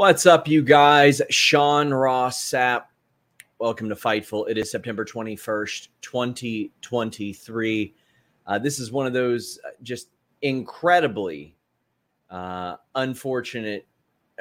What's 0.00 0.24
up, 0.24 0.48
you 0.48 0.62
guys? 0.62 1.20
Sean 1.28 1.92
Ross 1.92 2.42
Sapp. 2.42 2.84
Welcome 3.58 3.90
to 3.90 3.94
Fightful. 3.94 4.48
It 4.48 4.56
is 4.56 4.70
September 4.70 5.04
21st, 5.04 5.88
2023. 6.00 7.94
Uh, 8.46 8.58
this 8.58 8.78
is 8.78 8.90
one 8.90 9.06
of 9.06 9.12
those 9.12 9.58
uh, 9.62 9.72
just 9.82 10.08
incredibly 10.40 11.54
uh, 12.30 12.76
unfortunate, 12.94 13.86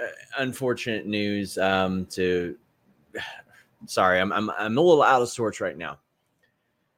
uh, 0.02 0.08
unfortunate 0.38 1.06
news. 1.06 1.58
Um, 1.58 2.06
to 2.06 2.56
sorry, 3.86 4.22
I'm, 4.22 4.32
I'm 4.32 4.50
I'm 4.52 4.78
a 4.78 4.82
little 4.82 5.04
out 5.04 5.22
of 5.22 5.28
sorts 5.28 5.60
right 5.60 5.78
now. 5.78 6.00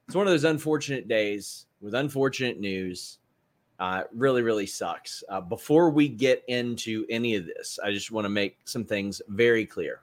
It's 0.06 0.14
one 0.14 0.28
of 0.28 0.32
those 0.32 0.44
unfortunate 0.44 1.08
days 1.08 1.66
with 1.80 1.96
unfortunate 1.96 2.60
news. 2.60 3.18
Uh, 3.82 4.04
really, 4.14 4.42
really 4.42 4.64
sucks. 4.64 5.24
Uh, 5.28 5.40
before 5.40 5.90
we 5.90 6.06
get 6.06 6.44
into 6.46 7.04
any 7.10 7.34
of 7.34 7.46
this, 7.46 7.80
I 7.82 7.90
just 7.90 8.12
want 8.12 8.24
to 8.26 8.28
make 8.28 8.58
some 8.64 8.84
things 8.84 9.20
very 9.26 9.66
clear. 9.66 10.02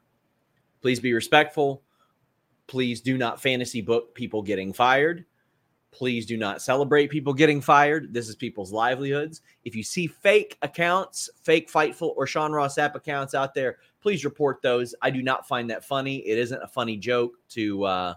Please 0.81 0.99
be 0.99 1.13
respectful. 1.13 1.81
Please 2.67 2.99
do 2.99 3.17
not 3.17 3.41
fantasy 3.41 3.79
book 3.79 4.13
people 4.13 4.41
getting 4.41 4.73
fired. 4.73 5.23
Please 5.91 6.25
do 6.25 6.35
not 6.35 6.61
celebrate 6.61 7.09
people 7.09 7.33
getting 7.33 7.61
fired. 7.61 8.13
This 8.13 8.27
is 8.27 8.35
people's 8.35 8.73
livelihoods. 8.73 9.43
If 9.63 9.77
you 9.77 9.83
see 9.83 10.07
fake 10.07 10.57
accounts, 10.61 11.29
fake 11.41 11.71
Fightful 11.71 12.11
or 12.17 12.27
Sean 12.27 12.51
Ross 12.51 12.75
Sapp 12.75 12.95
accounts 12.95 13.33
out 13.33 13.53
there, 13.53 13.77
please 14.01 14.25
report 14.25 14.61
those. 14.61 14.93
I 15.01 15.09
do 15.09 15.23
not 15.23 15.47
find 15.47 15.69
that 15.69 15.85
funny. 15.85 16.17
It 16.27 16.37
isn't 16.37 16.61
a 16.61 16.67
funny 16.67 16.97
joke 16.97 17.35
to 17.51 17.85
uh, 17.85 18.13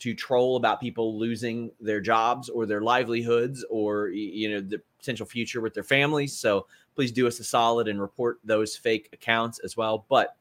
to 0.00 0.14
troll 0.14 0.56
about 0.56 0.80
people 0.80 1.18
losing 1.18 1.70
their 1.78 2.00
jobs 2.00 2.48
or 2.48 2.66
their 2.66 2.80
livelihoods 2.80 3.64
or 3.70 4.08
you 4.08 4.50
know 4.50 4.60
the 4.60 4.80
potential 4.98 5.26
future 5.26 5.60
with 5.60 5.74
their 5.74 5.84
families. 5.84 6.36
So 6.36 6.66
please 6.94 7.12
do 7.12 7.26
us 7.26 7.38
a 7.38 7.44
solid 7.44 7.86
and 7.86 8.00
report 8.00 8.40
those 8.42 8.76
fake 8.76 9.08
accounts 9.12 9.60
as 9.60 9.76
well. 9.76 10.06
But 10.08 10.36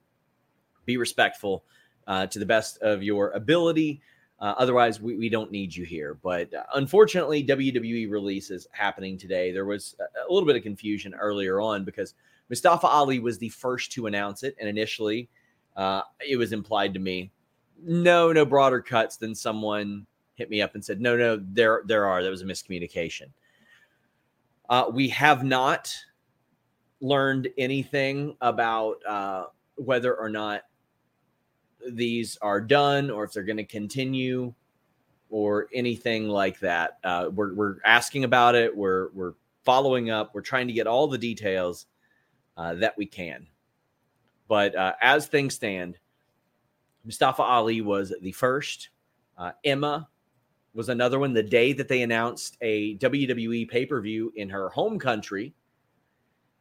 be 0.86 0.98
respectful 0.98 1.64
uh, 2.08 2.26
to 2.28 2.40
the 2.40 2.46
best 2.46 2.80
of 2.80 3.04
your 3.04 3.32
ability. 3.32 4.02
Uh, 4.40 4.56
otherwise, 4.58 5.02
we, 5.02 5.18
we 5.18 5.28
don't 5.28 5.52
need 5.52 5.76
you 5.76 5.86
here. 5.86 6.14
But 6.14 6.54
uh, 6.54 6.64
unfortunately, 6.76 7.46
WWE 7.46 8.10
release 8.10 8.52
is 8.52 8.68
happening 8.72 9.18
today. 9.18 9.52
There 9.52 9.66
was 9.66 9.96
a, 10.00 10.30
a 10.30 10.32
little 10.32 10.48
bit 10.48 10.56
of 10.56 10.64
confusion 10.64 11.14
earlier 11.14 11.60
on 11.60 11.84
because 11.84 12.14
Mustafa 12.48 12.88
Ali 12.88 13.20
was 13.20 13.38
the 13.38 13.50
first 13.50 13.92
to 13.92 14.08
announce 14.08 14.44
it. 14.44 14.56
And 14.60 14.70
initially, 14.70 15.30
uh, 15.76 16.02
it 16.26 16.38
was 16.38 16.54
implied 16.54 16.94
to 16.94 17.00
me 17.00 17.32
no, 17.84 18.32
no 18.32 18.46
broader 18.46 18.82
cuts 18.82 19.18
than 19.18 19.34
someone 19.34 20.06
hit 20.36 20.50
me 20.50 20.62
up 20.62 20.76
and 20.76 20.84
said, 20.84 21.02
no, 21.02 21.18
no, 21.18 21.42
there, 21.52 21.84
there 21.86 22.06
are. 22.06 22.24
That 22.24 22.30
was 22.30 22.42
a 22.42 22.46
miscommunication. 22.46 23.28
Uh, 24.70 24.86
we 24.92 25.10
have 25.10 25.44
not 25.44 25.94
learned 27.02 27.50
anything 27.58 28.36
about 28.42 28.98
uh, 29.06 29.46
whether 29.76 30.16
or 30.16 30.30
not 30.30 30.64
these 31.92 32.38
are 32.42 32.62
done 32.62 33.10
or 33.10 33.24
if 33.24 33.34
they're 33.34 33.44
going 33.44 33.58
to 33.58 33.64
continue 33.64 34.54
or 35.30 35.68
anything 35.74 36.28
like 36.28 36.60
that. 36.60 37.00
Uh, 37.04 37.30
we're, 37.34 37.54
we're 37.54 37.76
asking 37.86 38.24
about 38.24 38.56
it. 38.56 38.76
We're, 38.76 39.10
we're 39.14 39.34
following 39.64 40.10
up. 40.10 40.34
We're 40.34 40.42
trying 40.42 40.68
to 40.68 40.74
get 40.74 40.88
all 40.88 41.08
the 41.08 41.18
details 41.18 41.86
uh, 42.58 42.76
that 42.76 42.98
we 42.98 43.06
can. 43.06 43.48
But 44.48 44.76
uh, 44.76 44.94
as 45.02 45.28
things 45.28 45.54
stand, 45.54 45.98
Mustafa 47.06 47.42
Ali 47.42 47.82
was 47.82 48.14
the 48.22 48.32
first. 48.32 48.90
Uh, 49.38 49.52
Emma 49.64 50.08
was 50.74 50.90
another 50.90 51.20
one. 51.20 51.34
The 51.34 51.44
day 51.44 51.74
that 51.74 51.88
they 51.88 52.02
announced 52.02 52.58
a 52.62 52.98
WWE 52.98 53.70
pay 53.70 53.86
per 53.86 54.02
view 54.02 54.32
in 54.36 54.50
her 54.50 54.70
home 54.70 55.00
country, 55.00 55.54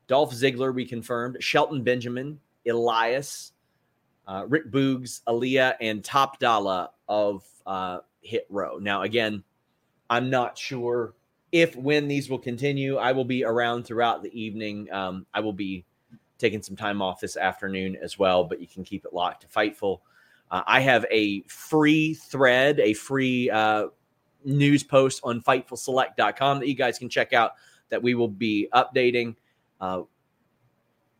Dolph 0.06 0.32
Ziggler, 0.32 0.74
we 0.74 0.84
confirmed, 0.84 1.36
Shelton 1.40 1.82
Benjamin, 1.82 2.40
Elias, 2.66 3.52
uh, 4.26 4.44
Rick 4.48 4.70
Boogs, 4.70 5.22
Aliyah, 5.28 5.74
and 5.80 6.04
Top 6.04 6.38
Dolla 6.38 6.90
of 7.08 7.44
uh, 7.66 7.98
Hit 8.22 8.46
Row. 8.48 8.78
Now, 8.78 9.02
again, 9.02 9.42
I'm 10.10 10.30
not 10.30 10.56
sure 10.56 11.14
if 11.52 11.76
when 11.76 12.08
these 12.08 12.28
will 12.28 12.38
continue. 12.38 12.96
I 12.96 13.12
will 13.12 13.24
be 13.24 13.44
around 13.44 13.84
throughout 13.84 14.22
the 14.22 14.38
evening. 14.38 14.90
Um, 14.92 15.26
I 15.32 15.40
will 15.40 15.52
be 15.52 15.84
taking 16.38 16.62
some 16.62 16.76
time 16.76 17.02
off 17.02 17.20
this 17.20 17.36
afternoon 17.36 17.96
as 18.02 18.18
well, 18.18 18.44
but 18.44 18.60
you 18.60 18.66
can 18.66 18.84
keep 18.84 19.04
it 19.04 19.12
locked 19.12 19.42
to 19.42 19.48
Fightful. 19.48 20.00
Uh, 20.50 20.62
I 20.66 20.80
have 20.80 21.04
a 21.10 21.42
free 21.42 22.14
thread, 22.14 22.80
a 22.80 22.94
free 22.94 23.50
uh, 23.50 23.88
news 24.44 24.82
post 24.82 25.20
on 25.24 25.40
FightfulSelect.com 25.42 26.60
that 26.60 26.68
you 26.68 26.74
guys 26.74 26.98
can 26.98 27.08
check 27.08 27.32
out 27.32 27.52
that 27.90 28.02
we 28.02 28.14
will 28.14 28.28
be 28.28 28.68
updating. 28.72 29.36
Uh, 29.80 30.02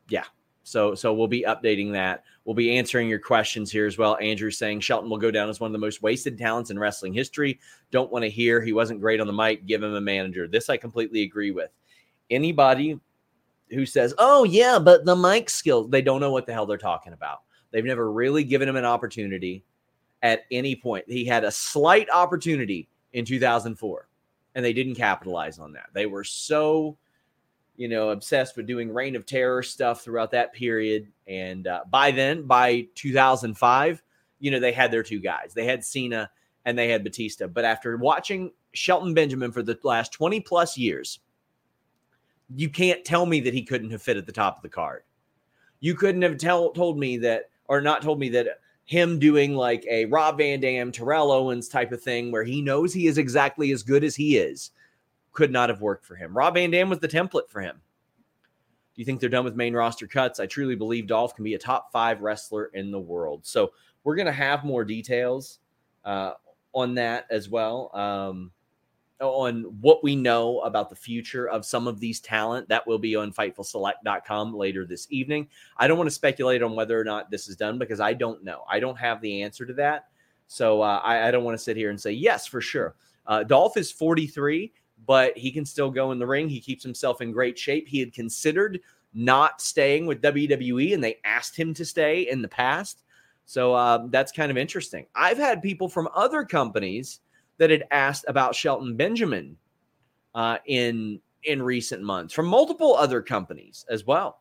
yeah, 0.08 0.24
so 0.62 0.94
so 0.94 1.12
we'll 1.12 1.28
be 1.28 1.44
updating 1.46 1.92
that. 1.92 2.24
We'll 2.44 2.54
be 2.54 2.76
answering 2.76 3.08
your 3.08 3.18
questions 3.18 3.70
here 3.70 3.86
as 3.86 3.98
well. 3.98 4.16
Andrew 4.20 4.50
saying 4.50 4.80
Shelton 4.80 5.10
will 5.10 5.18
go 5.18 5.30
down 5.30 5.48
as 5.48 5.60
one 5.60 5.68
of 5.68 5.72
the 5.72 5.78
most 5.78 6.02
wasted 6.02 6.38
talents 6.38 6.70
in 6.70 6.78
wrestling 6.78 7.12
history. 7.12 7.58
Don't 7.90 8.10
want 8.10 8.24
to 8.24 8.30
hear 8.30 8.60
he 8.60 8.72
wasn't 8.72 9.00
great 9.00 9.20
on 9.20 9.26
the 9.26 9.32
mic. 9.32 9.66
Give 9.66 9.82
him 9.82 9.94
a 9.94 10.00
manager. 10.00 10.48
This 10.48 10.70
I 10.70 10.76
completely 10.76 11.22
agree 11.22 11.50
with. 11.50 11.70
Anybody 12.30 12.98
who 13.70 13.86
says, 13.86 14.14
"Oh 14.18 14.44
yeah, 14.44 14.78
but 14.78 15.04
the 15.04 15.16
mic 15.16 15.50
skills," 15.50 15.90
they 15.90 16.02
don't 16.02 16.20
know 16.20 16.32
what 16.32 16.46
the 16.46 16.52
hell 16.52 16.66
they're 16.66 16.78
talking 16.78 17.12
about. 17.12 17.40
They've 17.70 17.84
never 17.84 18.10
really 18.10 18.44
given 18.44 18.68
him 18.68 18.76
an 18.76 18.84
opportunity. 18.84 19.64
at 20.22 20.46
any 20.50 20.74
point. 20.74 21.04
He 21.08 21.24
had 21.24 21.44
a 21.44 21.50
slight 21.50 22.08
opportunity 22.10 22.88
in 23.12 23.24
2004, 23.24 24.08
and 24.54 24.64
they 24.64 24.72
didn't 24.72 24.96
capitalize 24.96 25.58
on 25.58 25.72
that. 25.74 25.90
They 25.92 26.06
were 26.06 26.24
so, 26.24 26.96
you 27.76 27.88
know, 27.88 28.10
obsessed 28.10 28.56
with 28.56 28.66
doing 28.66 28.92
Reign 28.92 29.14
of 29.14 29.26
Terror 29.26 29.62
stuff 29.62 30.02
throughout 30.02 30.32
that 30.32 30.52
period. 30.52 31.06
And 31.26 31.66
uh, 31.66 31.82
by 31.88 32.10
then, 32.10 32.42
by 32.42 32.88
2005, 32.96 34.02
you 34.40 34.50
know, 34.50 34.60
they 34.60 34.72
had 34.72 34.90
their 34.90 35.02
two 35.02 35.20
guys. 35.20 35.52
They 35.54 35.66
had 35.66 35.84
Cena 35.84 36.30
and 36.64 36.76
they 36.76 36.88
had 36.88 37.04
Batista. 37.04 37.46
But 37.46 37.64
after 37.64 37.96
watching 37.96 38.52
Shelton 38.72 39.14
Benjamin 39.14 39.52
for 39.52 39.62
the 39.62 39.78
last 39.84 40.12
20 40.12 40.40
plus 40.40 40.76
years, 40.76 41.20
you 42.54 42.68
can't 42.68 43.04
tell 43.04 43.26
me 43.26 43.40
that 43.40 43.54
he 43.54 43.62
couldn't 43.62 43.90
have 43.90 44.02
fit 44.02 44.16
at 44.16 44.26
the 44.26 44.32
top 44.32 44.56
of 44.56 44.62
the 44.62 44.68
card. 44.68 45.04
You 45.80 45.94
couldn't 45.94 46.22
have 46.22 46.38
tell, 46.38 46.70
told 46.70 46.98
me 46.98 47.18
that, 47.18 47.50
or 47.68 47.80
not 47.80 48.02
told 48.02 48.18
me 48.18 48.28
that 48.30 48.60
him 48.84 49.18
doing 49.18 49.54
like 49.54 49.84
a 49.88 50.06
Rob 50.06 50.38
Van 50.38 50.60
Dam, 50.60 50.90
Terrell 50.90 51.30
Owens 51.30 51.68
type 51.68 51.92
of 51.92 52.02
thing 52.02 52.32
where 52.32 52.44
he 52.44 52.62
knows 52.62 52.92
he 52.92 53.06
is 53.06 53.18
exactly 53.18 53.70
as 53.70 53.82
good 53.82 54.02
as 54.02 54.16
he 54.16 54.38
is 54.38 54.70
could 55.32 55.52
not 55.52 55.68
have 55.68 55.82
worked 55.82 56.04
for 56.04 56.16
him. 56.16 56.36
Rob 56.36 56.54
Van 56.54 56.70
Dam 56.70 56.88
was 56.88 56.98
the 56.98 57.06
template 57.06 57.48
for 57.48 57.60
him. 57.60 57.76
Do 57.76 59.02
you 59.02 59.04
think 59.04 59.20
they're 59.20 59.28
done 59.28 59.44
with 59.44 59.54
main 59.54 59.74
roster 59.74 60.06
cuts? 60.06 60.40
I 60.40 60.46
truly 60.46 60.74
believe 60.74 61.06
Dolph 61.06 61.36
can 61.36 61.44
be 61.44 61.54
a 61.54 61.58
top 61.58 61.92
five 61.92 62.22
wrestler 62.22 62.70
in 62.74 62.90
the 62.90 62.98
world. 62.98 63.46
So 63.46 63.72
we're 64.02 64.16
going 64.16 64.26
to 64.26 64.32
have 64.32 64.64
more 64.64 64.84
details 64.84 65.60
uh, 66.04 66.32
on 66.72 66.94
that 66.94 67.26
as 67.30 67.48
well. 67.48 67.90
Um, 67.94 68.50
on 69.20 69.62
what 69.80 70.02
we 70.04 70.14
know 70.14 70.60
about 70.60 70.90
the 70.90 70.96
future 70.96 71.48
of 71.48 71.64
some 71.64 71.88
of 71.88 72.00
these 72.00 72.20
talent. 72.20 72.68
That 72.68 72.86
will 72.86 72.98
be 72.98 73.16
on 73.16 73.32
FightfulSelect.com 73.32 74.54
later 74.54 74.84
this 74.84 75.06
evening. 75.10 75.48
I 75.76 75.88
don't 75.88 75.98
want 75.98 76.08
to 76.08 76.14
speculate 76.14 76.62
on 76.62 76.76
whether 76.76 76.98
or 76.98 77.04
not 77.04 77.30
this 77.30 77.48
is 77.48 77.56
done 77.56 77.78
because 77.78 78.00
I 78.00 78.12
don't 78.12 78.44
know. 78.44 78.64
I 78.70 78.80
don't 78.80 78.98
have 78.98 79.20
the 79.20 79.42
answer 79.42 79.66
to 79.66 79.72
that. 79.74 80.08
So 80.46 80.80
uh, 80.82 81.00
I, 81.04 81.28
I, 81.28 81.30
don't 81.30 81.44
want 81.44 81.58
to 81.58 81.62
sit 81.62 81.76
here 81.76 81.90
and 81.90 82.00
say 82.00 82.12
yes 82.12 82.46
for 82.46 82.60
sure. 82.60 82.94
Uh, 83.26 83.44
Dolph 83.44 83.76
is 83.76 83.92
43, 83.92 84.72
but 85.06 85.36
he 85.36 85.50
can 85.50 85.66
still 85.66 85.90
go 85.90 86.10
in 86.12 86.18
the 86.18 86.26
ring. 86.26 86.48
He 86.48 86.60
keeps 86.60 86.82
himself 86.82 87.20
in 87.20 87.32
great 87.32 87.58
shape. 87.58 87.86
He 87.86 88.00
had 88.00 88.14
considered 88.14 88.80
not 89.12 89.60
staying 89.60 90.06
with 90.06 90.22
WWE, 90.22 90.94
and 90.94 91.04
they 91.04 91.18
asked 91.24 91.54
him 91.54 91.74
to 91.74 91.84
stay 91.84 92.28
in 92.30 92.40
the 92.40 92.48
past. 92.48 93.02
So 93.44 93.74
uh, 93.74 94.06
that's 94.08 94.32
kind 94.32 94.50
of 94.50 94.56
interesting. 94.56 95.06
I've 95.14 95.38
had 95.38 95.62
people 95.62 95.88
from 95.88 96.08
other 96.14 96.44
companies 96.44 97.20
that 97.58 97.70
had 97.70 97.84
asked 97.90 98.24
about 98.28 98.54
Shelton 98.54 98.96
Benjamin 98.96 99.56
uh, 100.34 100.58
in 100.66 101.20
in 101.44 101.62
recent 101.62 102.02
months 102.02 102.34
from 102.34 102.46
multiple 102.46 102.96
other 102.96 103.22
companies 103.22 103.84
as 103.88 104.06
well. 104.06 104.40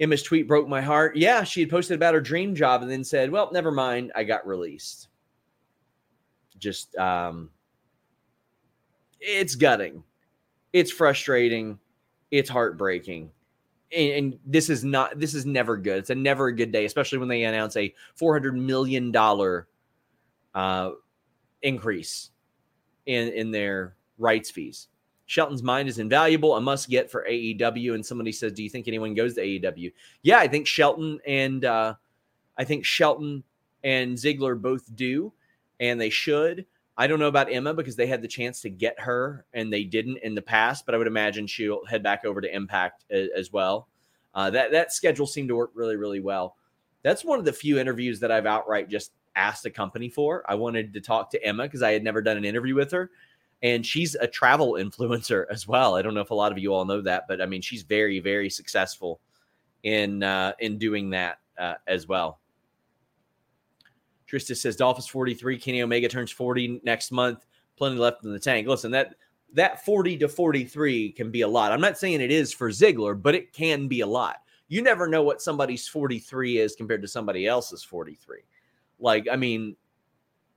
Emma's 0.00 0.22
tweet 0.22 0.48
broke 0.48 0.68
my 0.68 0.80
heart. 0.80 1.16
Yeah, 1.16 1.44
she 1.44 1.60
had 1.60 1.70
posted 1.70 1.94
about 1.94 2.14
her 2.14 2.20
dream 2.20 2.54
job 2.54 2.82
and 2.82 2.90
then 2.90 3.04
said, 3.04 3.30
"Well, 3.30 3.50
never 3.52 3.70
mind, 3.70 4.12
I 4.14 4.24
got 4.24 4.46
released." 4.46 5.08
Just 6.58 6.94
um 6.96 7.50
it's 9.20 9.54
gutting. 9.54 10.02
It's 10.72 10.90
frustrating. 10.90 11.78
It's 12.30 12.50
heartbreaking. 12.50 13.30
And, 13.96 14.12
and 14.12 14.38
this 14.44 14.68
is 14.68 14.84
not 14.84 15.18
this 15.18 15.34
is 15.34 15.46
never 15.46 15.76
good. 15.76 15.98
It's 15.98 16.10
a 16.10 16.14
never 16.14 16.48
a 16.48 16.56
good 16.56 16.72
day, 16.72 16.84
especially 16.84 17.18
when 17.18 17.28
they 17.28 17.44
announce 17.44 17.76
a 17.76 17.94
400 18.16 18.56
million 18.56 19.12
dollar 19.12 19.68
uh, 20.54 20.90
increase 21.62 22.30
in 23.06 23.28
in 23.28 23.50
their 23.50 23.96
rights 24.18 24.50
fees. 24.50 24.88
Shelton's 25.26 25.62
mind 25.62 25.88
is 25.88 25.98
invaluable, 25.98 26.54
a 26.56 26.60
must 26.60 26.90
get 26.90 27.10
for 27.10 27.26
AEW. 27.28 27.94
And 27.94 28.04
somebody 28.04 28.32
says, 28.32 28.52
"Do 28.52 28.62
you 28.62 28.70
think 28.70 28.88
anyone 28.88 29.14
goes 29.14 29.34
to 29.34 29.40
AEW?" 29.40 29.92
Yeah, 30.22 30.38
I 30.38 30.48
think 30.48 30.66
Shelton 30.66 31.18
and 31.26 31.64
uh, 31.64 31.94
I 32.58 32.64
think 32.64 32.84
Shelton 32.84 33.42
and 33.82 34.16
Ziggler 34.16 34.60
both 34.60 34.94
do, 34.94 35.32
and 35.80 36.00
they 36.00 36.10
should. 36.10 36.66
I 36.96 37.06
don't 37.06 37.18
know 37.18 37.28
about 37.28 37.52
Emma 37.52 37.74
because 37.74 37.96
they 37.96 38.06
had 38.06 38.22
the 38.22 38.28
chance 38.28 38.60
to 38.60 38.70
get 38.70 39.00
her 39.00 39.46
and 39.52 39.72
they 39.72 39.82
didn't 39.82 40.18
in 40.18 40.34
the 40.34 40.42
past, 40.42 40.86
but 40.86 40.94
I 40.94 40.98
would 40.98 41.08
imagine 41.08 41.46
she'll 41.46 41.84
head 41.86 42.04
back 42.04 42.24
over 42.24 42.40
to 42.40 42.54
Impact 42.54 43.04
as, 43.10 43.28
as 43.36 43.52
well. 43.52 43.88
Uh, 44.34 44.50
that 44.50 44.70
that 44.72 44.92
schedule 44.92 45.26
seemed 45.26 45.48
to 45.48 45.56
work 45.56 45.70
really, 45.74 45.96
really 45.96 46.20
well. 46.20 46.56
That's 47.02 47.24
one 47.24 47.38
of 47.38 47.44
the 47.44 47.52
few 47.52 47.78
interviews 47.78 48.20
that 48.20 48.30
I've 48.30 48.46
outright 48.46 48.88
just 48.88 49.12
asked 49.36 49.66
a 49.66 49.70
company 49.70 50.08
for. 50.08 50.44
I 50.48 50.54
wanted 50.54 50.92
to 50.94 51.00
talk 51.00 51.30
to 51.30 51.44
Emma 51.44 51.64
because 51.64 51.82
I 51.82 51.92
had 51.92 52.04
never 52.04 52.22
done 52.22 52.36
an 52.36 52.44
interview 52.44 52.74
with 52.74 52.90
her. 52.92 53.10
And 53.62 53.84
she's 53.84 54.14
a 54.14 54.26
travel 54.26 54.72
influencer 54.78 55.44
as 55.50 55.66
well. 55.66 55.96
I 55.96 56.02
don't 56.02 56.14
know 56.14 56.20
if 56.20 56.30
a 56.30 56.34
lot 56.34 56.52
of 56.52 56.58
you 56.58 56.74
all 56.74 56.84
know 56.84 57.00
that, 57.02 57.24
but 57.28 57.40
I 57.40 57.46
mean, 57.46 57.62
she's 57.62 57.82
very, 57.82 58.20
very 58.20 58.50
successful 58.50 59.20
in 59.82 60.22
uh, 60.22 60.52
in 60.58 60.78
doing 60.78 61.10
that 61.10 61.38
uh, 61.58 61.74
as 61.86 62.08
well. 62.08 62.40
Trista 64.30 64.56
says 64.56 64.76
Dolph 64.76 64.98
is 64.98 65.06
43. 65.06 65.58
Kenny 65.58 65.82
Omega 65.82 66.08
turns 66.08 66.30
40 66.30 66.80
next 66.82 67.12
month. 67.12 67.46
Plenty 67.76 67.98
left 67.98 68.24
in 68.24 68.32
the 68.32 68.38
tank. 68.38 68.66
Listen, 68.66 68.90
that 68.92 69.14
that 69.52 69.84
40 69.84 70.18
to 70.18 70.28
43 70.28 71.12
can 71.12 71.30
be 71.30 71.42
a 71.42 71.48
lot. 71.48 71.70
I'm 71.70 71.80
not 71.80 71.98
saying 71.98 72.20
it 72.20 72.32
is 72.32 72.52
for 72.52 72.70
Ziggler, 72.70 73.20
but 73.20 73.34
it 73.34 73.52
can 73.52 73.86
be 73.86 74.00
a 74.00 74.06
lot. 74.06 74.38
You 74.68 74.82
never 74.82 75.06
know 75.06 75.22
what 75.22 75.42
somebody's 75.42 75.86
43 75.86 76.58
is 76.58 76.74
compared 76.74 77.02
to 77.02 77.08
somebody 77.08 77.46
else's 77.46 77.84
43. 77.84 78.40
Like, 79.04 79.26
I 79.30 79.36
mean, 79.36 79.76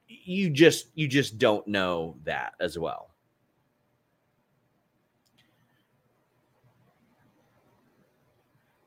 you 0.08 0.50
just 0.50 0.88
you 0.96 1.10
just 1.10 1.38
don't 1.38 1.68
know 1.68 2.16
that 2.24 2.54
as 2.62 2.80
well. 2.80 3.10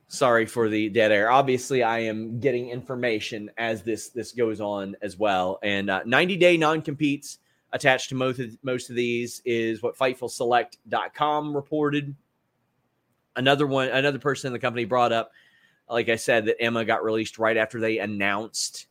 Sorry 0.09 0.47
for 0.47 0.71
the 0.71 0.89
dead 0.89 1.13
air. 1.13 1.31
Obviously, 1.31 1.83
I 1.83 1.99
am 1.99 2.41
getting 2.41 2.71
information 2.71 3.51
as 3.59 3.83
this 3.83 4.09
this 4.09 4.33
goes 4.33 4.63
on 4.63 4.97
as 5.03 5.19
well. 5.19 5.59
And 5.63 5.91
uh, 5.91 6.05
90 6.07 6.39
day 6.39 6.57
non 6.57 6.81
competes 6.81 7.39
attached 7.71 8.09
to 8.09 8.15
most 8.15 8.39
of, 8.39 8.57
most 8.63 8.89
of 8.89 8.97
these 8.97 9.43
is 9.45 9.83
what 9.83 9.95
FightfulSelect.com 9.95 11.55
reported. 11.55 12.17
Another 13.37 13.67
one, 13.67 13.89
another 13.89 14.19
person 14.19 14.47
in 14.47 14.55
the 14.55 14.59
company 14.59 14.87
brought 14.87 15.13
up, 15.13 15.33
like 15.87 16.09
I 16.09 16.17
said, 16.17 16.47
that 16.47 16.57
Emma 16.63 16.87
got 16.87 17.05
released 17.05 17.39
right 17.39 17.59
after 17.59 17.79
they 17.79 17.99
announced 17.99 18.87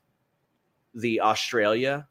the 0.94 1.21
Australia 1.21 2.07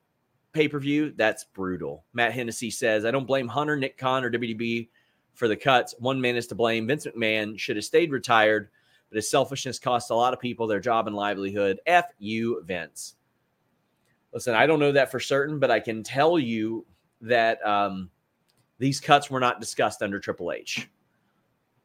pay 0.52 0.68
per 0.68 0.78
view, 0.78 1.12
that's 1.16 1.44
brutal. 1.44 2.04
Matt 2.12 2.32
Hennessy 2.32 2.70
says, 2.70 3.04
I 3.04 3.10
don't 3.10 3.26
blame 3.26 3.48
Hunter, 3.48 3.76
Nick 3.76 3.98
Khan, 3.98 4.24
or 4.24 4.30
WDB 4.30 4.88
for 5.34 5.48
the 5.48 5.56
cuts. 5.56 5.94
One 5.98 6.20
man 6.20 6.36
is 6.36 6.46
to 6.48 6.54
blame. 6.54 6.86
Vince 6.86 7.06
McMahon 7.06 7.58
should 7.58 7.76
have 7.76 7.84
stayed 7.84 8.10
retired, 8.10 8.70
but 9.08 9.16
his 9.16 9.30
selfishness 9.30 9.78
cost 9.78 10.10
a 10.10 10.14
lot 10.14 10.32
of 10.32 10.40
people 10.40 10.66
their 10.66 10.80
job 10.80 11.06
and 11.06 11.16
livelihood. 11.16 11.80
F 11.86 12.06
you, 12.18 12.62
Vince. 12.64 13.14
Listen, 14.32 14.54
I 14.54 14.66
don't 14.66 14.80
know 14.80 14.92
that 14.92 15.10
for 15.10 15.20
certain, 15.20 15.58
but 15.58 15.70
I 15.70 15.80
can 15.80 16.02
tell 16.02 16.38
you 16.38 16.84
that 17.20 17.64
um, 17.66 18.10
these 18.78 19.00
cuts 19.00 19.30
were 19.30 19.40
not 19.40 19.60
discussed 19.60 20.02
under 20.02 20.18
Triple 20.18 20.52
H. 20.52 20.88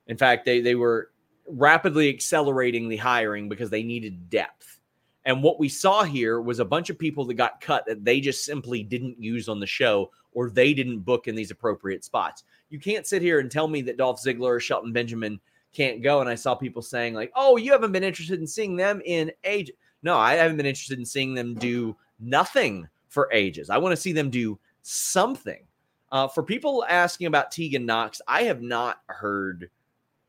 In 0.08 0.18
fact, 0.18 0.46
they, 0.46 0.60
they 0.60 0.76
were 0.76 1.12
rapidly 1.48 2.10
accelerating 2.10 2.90
the 2.90 2.98
hiring 2.98 3.50
because 3.50 3.70
they 3.70 3.84
needed 3.84 4.30
depth. 4.30 4.80
And 5.26 5.42
what 5.42 5.60
we 5.60 5.70
saw 5.70 6.04
here 6.04 6.42
was 6.42 6.60
a 6.60 6.66
bunch 6.66 6.90
of 6.90 7.00
people 7.00 7.26
that 7.26 7.36
got 7.36 7.62
cut 7.62 7.86
that 7.86 8.04
they 8.04 8.20
just 8.20 8.44
simply 8.44 8.84
didn't 8.84 9.22
use 9.22 9.48
on 9.48 9.60
the 9.60 9.66
show 9.66 10.12
or 10.34 10.50
they 10.50 10.74
didn't 10.74 11.00
book 11.00 11.28
in 11.28 11.36
these 11.36 11.52
appropriate 11.52 12.04
spots. 12.04 12.44
You 12.70 12.80
can't 12.80 13.08
sit 13.08 13.22
here 13.22 13.40
and 13.40 13.50
tell 13.50 13.68
me 13.68 13.82
that 13.84 13.98
Dolph 13.98 14.22
Ziggler 14.22 14.56
or 14.56 14.60
Shelton 14.60 14.92
Benjamin 14.92 15.40
can't 15.74 16.02
go. 16.02 16.22
And 16.22 16.30
I 16.30 16.36
saw 16.36 16.56
people 16.56 16.82
saying, 16.82 17.14
like, 17.14 17.32
oh, 17.36 17.58
you 17.58 17.72
haven't 17.72 17.92
been 17.92 18.04
interested 18.04 18.40
in 18.40 18.48
seeing 18.48 18.76
them 18.76 19.02
in 19.06 19.32
age. 19.44 19.72
No, 20.02 20.18
I 20.18 20.34
haven't 20.34 20.58
been 20.58 20.66
interested 20.66 21.00
in 21.00 21.06
seeing 21.06 21.34
them 21.34 21.56
do 21.56 21.96
nothing 22.20 22.88
for 23.08 23.30
ages. 23.32 23.70
I 23.70 23.78
want 23.78 23.94
to 23.94 24.02
see 24.02 24.12
them 24.12 24.30
do 24.30 24.60
something. 24.82 25.64
Uh, 26.12 26.28
for 26.28 26.44
people 26.44 26.86
asking 26.90 27.28
about 27.28 27.52
Tegan 27.52 27.86
Knox, 27.86 28.22
I 28.28 28.44
have 28.44 28.62
not 28.62 29.02
heard 29.08 29.70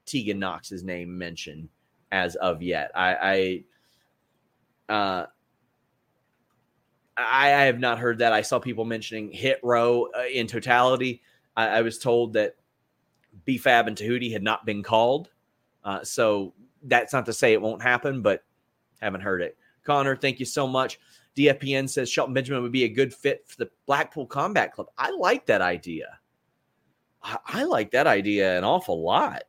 Tegan 0.06 0.38
Knox's 0.38 0.84
name 0.84 1.16
mentioned 1.16 1.68
as 2.12 2.36
of 2.36 2.62
yet. 2.62 2.90
I, 2.94 3.16
I 3.20 3.64
uh, 4.88 5.26
I, 7.16 7.52
I, 7.54 7.64
have 7.64 7.78
not 7.78 7.98
heard 7.98 8.18
that. 8.18 8.32
I 8.32 8.42
saw 8.42 8.58
people 8.58 8.84
mentioning 8.84 9.30
Hit 9.30 9.60
Row 9.62 10.08
uh, 10.16 10.24
in 10.32 10.46
totality. 10.46 11.22
I, 11.56 11.68
I, 11.68 11.82
was 11.82 11.98
told 11.98 12.32
that 12.34 12.56
B-Fab 13.44 13.86
and 13.88 13.96
Tahuti 13.96 14.32
had 14.32 14.42
not 14.42 14.66
been 14.66 14.82
called. 14.82 15.30
Uh, 15.84 16.02
so 16.02 16.54
that's 16.82 17.12
not 17.12 17.26
to 17.26 17.32
say 17.32 17.52
it 17.52 17.62
won't 17.62 17.82
happen, 17.82 18.20
but 18.20 18.44
haven't 19.00 19.20
heard 19.22 19.42
it. 19.42 19.56
Connor, 19.84 20.16
thank 20.16 20.40
you 20.40 20.46
so 20.46 20.66
much. 20.66 20.98
DFPN 21.36 21.88
says 21.88 22.08
Shelton 22.08 22.34
Benjamin 22.34 22.62
would 22.62 22.72
be 22.72 22.84
a 22.84 22.88
good 22.88 23.12
fit 23.12 23.46
for 23.46 23.56
the 23.56 23.70
Blackpool 23.86 24.26
Combat 24.26 24.72
Club. 24.72 24.88
I 24.96 25.10
like 25.10 25.46
that 25.46 25.60
idea. 25.60 26.18
I, 27.22 27.38
I 27.46 27.64
like 27.64 27.90
that 27.92 28.06
idea 28.06 28.56
an 28.56 28.64
awful 28.64 29.02
lot. 29.02 29.44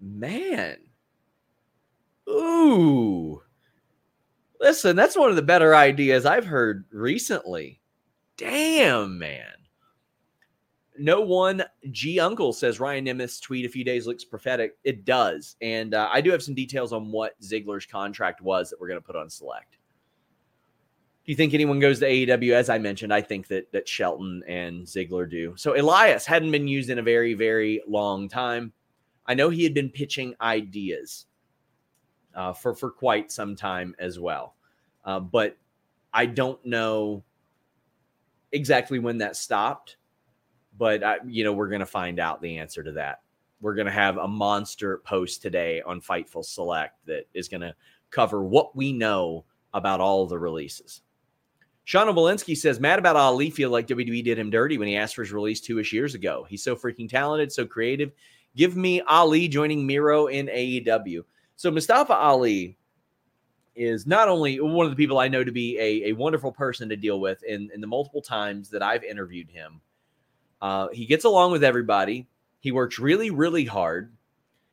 Man. 0.00 0.78
Ooh. 2.28 3.42
Listen, 4.62 4.94
that's 4.96 5.16
one 5.16 5.28
of 5.28 5.36
the 5.36 5.42
better 5.42 5.74
ideas 5.74 6.24
I've 6.24 6.46
heard 6.46 6.84
recently. 6.92 7.80
Damn, 8.36 9.18
man. 9.18 9.52
no 10.98 11.20
one 11.20 11.64
G 11.90 12.20
Uncle 12.20 12.52
says 12.52 12.78
Ryan 12.80 13.04
Nemeth's 13.04 13.40
tweet 13.40 13.66
a 13.66 13.68
few 13.68 13.84
days 13.84 14.06
looks 14.06 14.24
prophetic. 14.24 14.76
It 14.84 15.04
does, 15.04 15.56
and 15.60 15.94
uh, 15.94 16.08
I 16.12 16.20
do 16.20 16.30
have 16.30 16.42
some 16.42 16.54
details 16.54 16.92
on 16.92 17.10
what 17.10 17.40
Ziggler's 17.40 17.86
contract 17.86 18.40
was 18.40 18.70
that 18.70 18.80
we're 18.80 18.88
going 18.88 19.00
to 19.00 19.06
put 19.06 19.16
on 19.16 19.28
select. 19.28 19.78
Do 21.24 21.32
you 21.32 21.36
think 21.36 21.54
anyone 21.54 21.78
goes 21.78 22.00
to 22.00 22.06
AEW? 22.06 22.52
As 22.52 22.68
I 22.68 22.78
mentioned, 22.78 23.12
I 23.12 23.20
think 23.20 23.48
that 23.48 23.70
that 23.72 23.88
Shelton 23.88 24.42
and 24.48 24.86
Ziggler 24.86 25.28
do. 25.28 25.54
So 25.56 25.78
Elias 25.80 26.26
hadn't 26.26 26.52
been 26.52 26.68
used 26.68 26.90
in 26.90 26.98
a 26.98 27.02
very 27.02 27.34
very 27.34 27.82
long 27.88 28.28
time. 28.28 28.72
I 29.26 29.34
know 29.34 29.50
he 29.50 29.64
had 29.64 29.74
been 29.74 29.90
pitching 29.90 30.34
ideas 30.40 31.26
uh, 32.34 32.52
for 32.52 32.74
for 32.74 32.90
quite 32.90 33.30
some 33.30 33.56
time 33.56 33.94
as 33.98 34.18
well, 34.18 34.54
uh, 35.04 35.20
but 35.20 35.56
I 36.12 36.26
don't 36.26 36.64
know 36.64 37.24
exactly 38.52 38.98
when 38.98 39.18
that 39.18 39.36
stopped. 39.36 39.96
But 40.76 41.04
I, 41.04 41.18
you 41.26 41.44
know, 41.44 41.52
we're 41.52 41.68
going 41.68 41.80
to 41.80 41.86
find 41.86 42.18
out 42.18 42.40
the 42.40 42.58
answer 42.58 42.82
to 42.82 42.92
that. 42.92 43.20
We're 43.60 43.74
going 43.74 43.86
to 43.86 43.92
have 43.92 44.16
a 44.16 44.26
monster 44.26 44.98
post 45.04 45.42
today 45.42 45.82
on 45.82 46.00
Fightful 46.00 46.44
Select 46.44 47.04
that 47.06 47.28
is 47.34 47.48
going 47.48 47.60
to 47.60 47.74
cover 48.10 48.42
what 48.42 48.74
we 48.74 48.92
know 48.92 49.44
about 49.74 50.00
all 50.00 50.26
the 50.26 50.38
releases. 50.38 51.02
Sean 51.84 52.06
Obolinski 52.06 52.56
says, 52.56 52.78
mad 52.78 52.98
about 52.98 53.16
Ali 53.16 53.50
feel 53.50 53.70
like 53.70 53.88
WWE 53.88 54.22
did 54.22 54.38
him 54.38 54.50
dirty 54.50 54.78
when 54.78 54.88
he 54.88 54.96
asked 54.96 55.16
for 55.16 55.22
his 55.22 55.32
release 55.32 55.60
two 55.60 55.78
ish 55.78 55.92
years 55.92 56.14
ago. 56.14 56.46
He's 56.48 56.62
so 56.62 56.76
freaking 56.76 57.08
talented, 57.08 57.50
so 57.50 57.66
creative. 57.66 58.12
Give 58.56 58.76
me 58.76 59.00
Ali 59.02 59.48
joining 59.48 59.86
Miro 59.86 60.26
in 60.26 60.46
AEW. 60.46 61.22
So 61.56 61.70
Mustafa 61.70 62.14
Ali 62.14 62.76
is 63.74 64.06
not 64.06 64.28
only 64.28 64.60
one 64.60 64.84
of 64.84 64.92
the 64.92 64.96
people 64.96 65.18
I 65.18 65.28
know 65.28 65.44
to 65.44 65.52
be 65.52 65.78
a, 65.78 66.10
a 66.10 66.12
wonderful 66.12 66.52
person 66.52 66.88
to 66.88 66.96
deal 66.96 67.20
with 67.20 67.42
in, 67.42 67.70
in 67.74 67.80
the 67.80 67.86
multiple 67.86 68.22
times 68.22 68.68
that 68.70 68.82
I've 68.82 69.04
interviewed 69.04 69.48
him. 69.48 69.80
Uh, 70.60 70.88
he 70.92 71.06
gets 71.06 71.24
along 71.24 71.52
with 71.52 71.64
everybody. 71.64 72.26
He 72.60 72.70
works 72.70 72.98
really, 72.98 73.30
really 73.30 73.64
hard. 73.64 74.12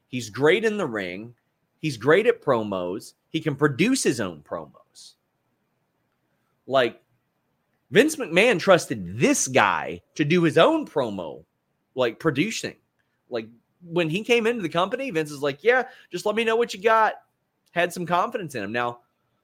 He's 0.08 0.30
great 0.30 0.66
in 0.66 0.78
the 0.78 0.86
ring. 0.86 1.34
He's 1.80 1.98
great 1.98 2.28
at 2.28 2.42
promos. 2.42 3.14
He 3.30 3.40
can 3.40 3.56
produce 3.56 4.04
his 4.04 4.20
own 4.20 4.42
promos. 4.42 5.14
Like 6.68 7.02
Vince 7.92 8.16
McMahon 8.18 8.60
trusted 8.60 9.18
this 9.18 9.48
guy 9.48 10.02
to 10.16 10.26
do 10.26 10.44
his 10.44 10.58
own 10.58 10.86
promo, 10.86 11.44
like 11.96 12.20
producing. 12.20 12.76
Like 13.30 13.48
when 13.84 14.10
he 14.10 14.24
came 14.24 14.48
into 14.48 14.62
the 14.62 14.70
company, 14.70 15.10
Vince 15.12 15.32
is 15.32 15.42
like, 15.42 15.64
Yeah, 15.64 15.84
just 16.12 16.26
let 16.26 16.36
me 16.36 16.44
know 16.44 16.56
what 16.56 16.74
you 16.74 16.82
got. 16.82 17.16
Had 17.72 17.94
some 17.94 18.06
confidence 18.06 18.56
in 18.56 18.64
him. 18.64 18.72
Now, 18.72 19.00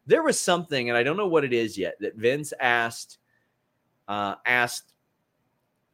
there 0.08 0.24
was 0.24 0.40
something, 0.40 0.90
and 0.90 0.98
I 0.98 1.04
don't 1.04 1.18
know 1.18 1.28
what 1.28 1.44
it 1.44 1.54
is 1.54 1.78
yet, 1.78 1.96
that 2.00 2.16
Vince 2.16 2.54
asked 2.60 3.18
uh 4.08 4.36
asked 4.46 4.94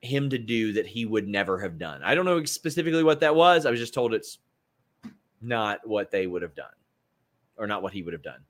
him 0.01 0.29
to 0.29 0.37
do 0.37 0.73
that 0.73 0.87
he 0.87 1.05
would 1.05 1.27
never 1.27 1.59
have 1.59 1.77
done. 1.77 2.01
I 2.03 2.15
don't 2.15 2.25
know 2.25 2.43
specifically 2.43 3.03
what 3.03 3.19
that 3.21 3.35
was. 3.35 3.65
I 3.65 3.71
was 3.71 3.79
just 3.79 3.93
told 3.93 4.13
it's 4.13 4.39
not 5.41 5.79
what 5.87 6.11
they 6.11 6.27
would 6.27 6.41
have 6.41 6.55
done 6.55 6.73
or 7.57 7.67
not 7.67 7.83
what 7.83 7.93
he 7.93 8.01
would 8.01 8.13
have 8.13 8.23
done. 8.23 8.43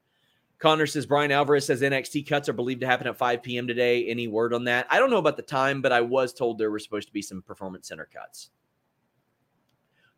Connor 0.59 0.85
says 0.85 1.05
Brian 1.05 1.31
Alvarez 1.31 1.65
says 1.65 1.81
NXT 1.81 2.27
cuts 2.27 2.47
are 2.47 2.53
believed 2.53 2.81
to 2.81 2.87
happen 2.87 3.07
at 3.07 3.17
5 3.17 3.41
p.m. 3.41 3.67
today. 3.67 4.05
Any 4.07 4.27
word 4.27 4.53
on 4.53 4.63
that? 4.65 4.85
I 4.89 4.99
don't 4.99 5.09
know 5.09 5.17
about 5.17 5.35
the 5.35 5.43
time, 5.43 5.81
but 5.81 5.91
I 5.91 6.01
was 6.01 6.33
told 6.33 6.57
there 6.57 6.69
were 6.69 6.79
supposed 6.79 7.07
to 7.07 7.13
be 7.13 7.21
some 7.21 7.41
performance 7.41 7.87
center 7.87 8.07
cuts. 8.13 8.51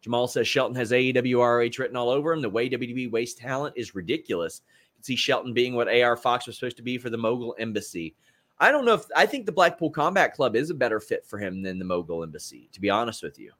Jamal 0.03 0.27
says 0.27 0.47
Shelton 0.47 0.75
has 0.75 0.91
AEW 0.91 1.79
written 1.79 1.95
all 1.95 2.09
over 2.09 2.33
him. 2.33 2.41
The 2.41 2.49
way 2.49 2.69
WWE 2.69 3.09
wastes 3.09 3.39
talent 3.39 3.73
is 3.77 3.95
ridiculous. 3.95 4.61
You 4.65 4.97
can 4.97 5.03
see 5.05 5.15
Shelton 5.15 5.53
being 5.53 5.73
what 5.73 5.87
AR 5.87 6.17
Fox 6.17 6.45
was 6.45 6.57
supposed 6.57 6.75
to 6.77 6.83
be 6.83 6.97
for 6.97 7.09
the 7.09 7.17
Mogul 7.17 7.55
Embassy. 7.57 8.13
I 8.59 8.69
don't 8.69 8.83
know 8.83 8.95
if 8.95 9.05
I 9.15 9.25
think 9.25 9.45
the 9.45 9.53
Blackpool 9.53 9.89
Combat 9.89 10.33
Club 10.33 10.57
is 10.57 10.69
a 10.69 10.75
better 10.75 10.99
fit 10.99 11.25
for 11.25 11.39
him 11.39 11.61
than 11.61 11.79
the 11.79 11.85
Mogul 11.85 12.21
Embassy, 12.21 12.69
to 12.73 12.81
be 12.81 12.89
honest 12.89 13.23
with 13.23 13.39
you. 13.39 13.53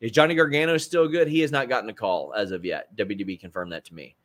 Is 0.00 0.10
Johnny 0.10 0.34
Gargano 0.34 0.76
still 0.78 1.06
good? 1.06 1.28
He 1.28 1.38
has 1.40 1.52
not 1.52 1.68
gotten 1.68 1.88
a 1.88 1.94
call 1.94 2.34
as 2.34 2.50
of 2.50 2.64
yet. 2.64 2.94
WWE 2.96 3.38
confirmed 3.38 3.70
that 3.70 3.84
to 3.84 3.94
me. 3.94 4.16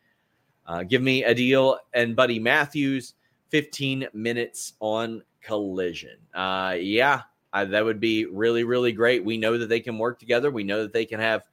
Uh, 0.65 0.81
give 0.81 1.03
me 1.03 1.23
a 1.23 1.35
deal 1.35 1.77
and 1.93 2.15
Buddy 2.15 2.39
Matthews 2.39 3.13
15 3.49 4.07
minutes 4.11 4.73
on 4.79 5.21
collision. 5.41 6.17
Uh, 6.33 6.75
yeah, 6.79 7.21
uh, 7.53 7.65
that 7.65 7.85
would 7.85 7.99
be 7.99 8.25
really, 8.25 8.63
really 8.63 8.91
great. 8.91 9.23
We 9.23 9.37
know 9.37 9.57
that 9.57 9.69
they 9.69 9.79
can 9.79 9.97
work 9.97 10.19
together. 10.19 10.51
We 10.51 10.63
know 10.63 10.83
that 10.83 10.93
they 10.93 11.05
can 11.05 11.19
have 11.19 11.43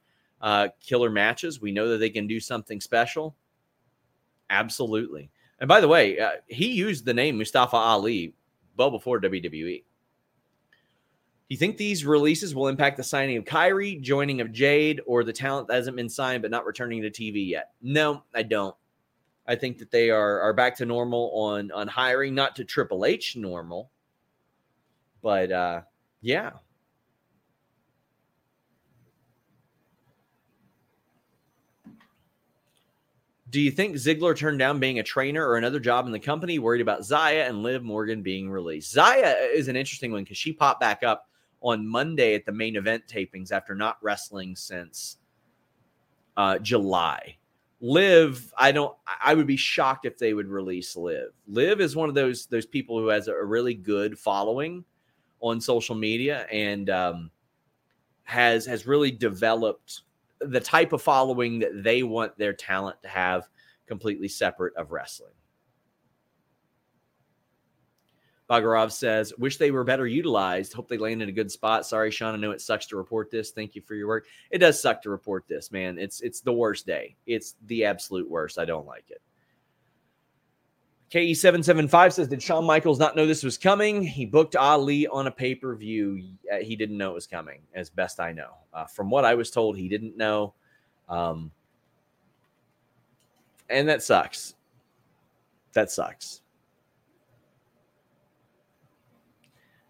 uh, 0.41 0.69
killer 0.81 1.09
matches. 1.09 1.61
We 1.61 1.71
know 1.71 1.89
that 1.89 1.97
they 1.97 2.09
can 2.09 2.27
do 2.27 2.39
something 2.39 2.81
special. 2.81 3.35
Absolutely. 4.49 5.29
And 5.59 5.67
by 5.67 5.81
the 5.81 5.87
way, 5.87 6.19
uh, 6.19 6.31
he 6.47 6.71
used 6.71 7.05
the 7.05 7.13
name 7.13 7.37
Mustafa 7.37 7.77
Ali 7.77 8.33
well 8.77 8.91
before 8.91 9.21
WWE. 9.21 9.83
Do 11.47 11.53
you 11.53 11.57
think 11.57 11.77
these 11.77 12.05
releases 12.05 12.55
will 12.55 12.67
impact 12.67 12.97
the 12.97 13.03
signing 13.03 13.37
of 13.37 13.45
Kairi, 13.45 14.01
joining 14.01 14.41
of 14.41 14.51
Jade, 14.51 14.99
or 15.05 15.23
the 15.23 15.31
talent 15.31 15.67
that 15.67 15.75
hasn't 15.75 15.95
been 15.95 16.09
signed 16.09 16.41
but 16.41 16.49
not 16.49 16.65
returning 16.65 17.03
to 17.03 17.11
TV 17.11 17.47
yet? 17.47 17.71
No, 17.81 18.23
I 18.33 18.41
don't. 18.41 18.75
I 19.47 19.55
think 19.55 19.77
that 19.77 19.91
they 19.91 20.09
are 20.09 20.41
are 20.41 20.53
back 20.53 20.75
to 20.77 20.85
normal 20.87 21.31
on 21.33 21.71
on 21.71 21.87
hiring, 21.87 22.33
not 22.33 22.55
to 22.55 22.65
Triple 22.65 23.05
H 23.05 23.35
normal, 23.35 23.91
but 25.25 25.51
uh, 25.51 25.81
yeah. 26.21 26.51
Do 33.49 33.59
you 33.59 33.71
think 33.71 33.95
Ziggler 33.95 34.37
turned 34.37 34.59
down 34.59 34.79
being 34.79 34.99
a 34.99 35.03
trainer 35.03 35.43
or 35.43 35.57
another 35.57 35.79
job 35.79 36.05
in 36.05 36.11
the 36.11 36.19
company, 36.19 36.59
worried 36.59 36.81
about 36.81 37.01
Xia 37.01 37.49
and 37.49 37.63
Liv 37.63 37.81
Morgan 37.81 38.21
being 38.21 38.51
released? 38.51 38.95
Xia 38.95 39.51
is 39.51 39.67
an 39.67 39.75
interesting 39.75 40.11
one 40.11 40.25
because 40.25 40.37
she 40.37 40.53
popped 40.53 40.79
back 40.79 41.01
up 41.01 41.27
on 41.59 41.87
Monday 41.87 42.35
at 42.35 42.45
the 42.45 42.51
main 42.51 42.75
event 42.75 43.05
tapings 43.07 43.51
after 43.51 43.73
not 43.73 43.97
wrestling 44.03 44.55
since 44.55 45.17
uh, 46.37 46.59
July. 46.59 47.35
Liv, 47.81 48.53
I 48.59 48.71
don't. 48.71 48.95
I 49.19 49.33
would 49.33 49.47
be 49.47 49.57
shocked 49.57 50.05
if 50.05 50.19
they 50.19 50.35
would 50.35 50.49
release 50.49 50.95
Liv. 50.95 51.29
Liv 51.47 51.81
is 51.81 51.95
one 51.95 52.09
of 52.09 52.15
those 52.15 52.45
those 52.45 52.67
people 52.67 52.99
who 52.99 53.07
has 53.07 53.27
a 53.27 53.43
really 53.43 53.73
good 53.73 54.19
following 54.19 54.85
on 55.45 55.61
social 55.61 55.93
media 55.93 56.47
and 56.51 56.89
um, 56.89 57.29
has 58.23 58.65
has 58.65 58.87
really 58.87 59.11
developed 59.11 60.01
the 60.39 60.59
type 60.59 60.91
of 60.91 61.01
following 61.01 61.59
that 61.59 61.83
they 61.83 62.03
want 62.03 62.37
their 62.37 62.53
talent 62.53 62.97
to 63.03 63.07
have, 63.07 63.47
completely 63.85 64.27
separate 64.27 64.75
of 64.75 64.91
wrestling. 64.91 65.33
Bagarov 68.49 68.91
says, 68.91 69.33
wish 69.37 69.57
they 69.57 69.71
were 69.71 69.83
better 69.83 70.05
utilized. 70.05 70.73
Hope 70.73 70.87
they 70.87 70.97
land 70.97 71.21
in 71.21 71.29
a 71.29 71.31
good 71.31 71.49
spot. 71.49 71.85
Sorry, 71.85 72.11
Sean. 72.11 72.35
I 72.35 72.37
know 72.37 72.51
it 72.51 72.61
sucks 72.61 72.85
to 72.87 72.97
report 72.97 73.31
this. 73.31 73.51
Thank 73.51 73.73
you 73.73 73.81
for 73.81 73.95
your 73.95 74.07
work. 74.07 74.27
It 74.51 74.59
does 74.59 74.79
suck 74.79 75.01
to 75.03 75.09
report 75.09 75.45
this, 75.47 75.71
man. 75.71 75.97
It's 75.97 76.21
it's 76.21 76.41
the 76.41 76.53
worst 76.53 76.85
day. 76.85 77.15
It's 77.25 77.55
the 77.65 77.85
absolute 77.85 78.29
worst. 78.29 78.59
I 78.59 78.65
don't 78.65 78.85
like 78.85 79.09
it. 79.09 79.21
KE775 81.11 82.13
says, 82.13 82.27
Did 82.27 82.41
Shawn 82.41 82.65
Michaels 82.65 82.99
not 82.99 83.15
know 83.15 83.25
this 83.25 83.43
was 83.43 83.57
coming? 83.57 84.01
He 84.01 84.25
booked 84.25 84.55
Ali 84.55 85.07
on 85.07 85.27
a 85.27 85.31
pay 85.31 85.53
per 85.55 85.75
view. 85.75 86.21
He 86.61 86.75
didn't 86.75 86.97
know 86.97 87.11
it 87.11 87.15
was 87.15 87.27
coming, 87.27 87.61
as 87.73 87.89
best 87.89 88.19
I 88.19 88.31
know. 88.31 88.51
Uh, 88.73 88.85
from 88.85 89.09
what 89.09 89.23
I 89.23 89.35
was 89.35 89.51
told, 89.51 89.77
he 89.77 89.87
didn't 89.87 90.17
know. 90.17 90.53
Um, 91.07 91.51
and 93.69 93.87
that 93.87 94.03
sucks. 94.03 94.55
That 95.73 95.91
sucks. 95.91 96.41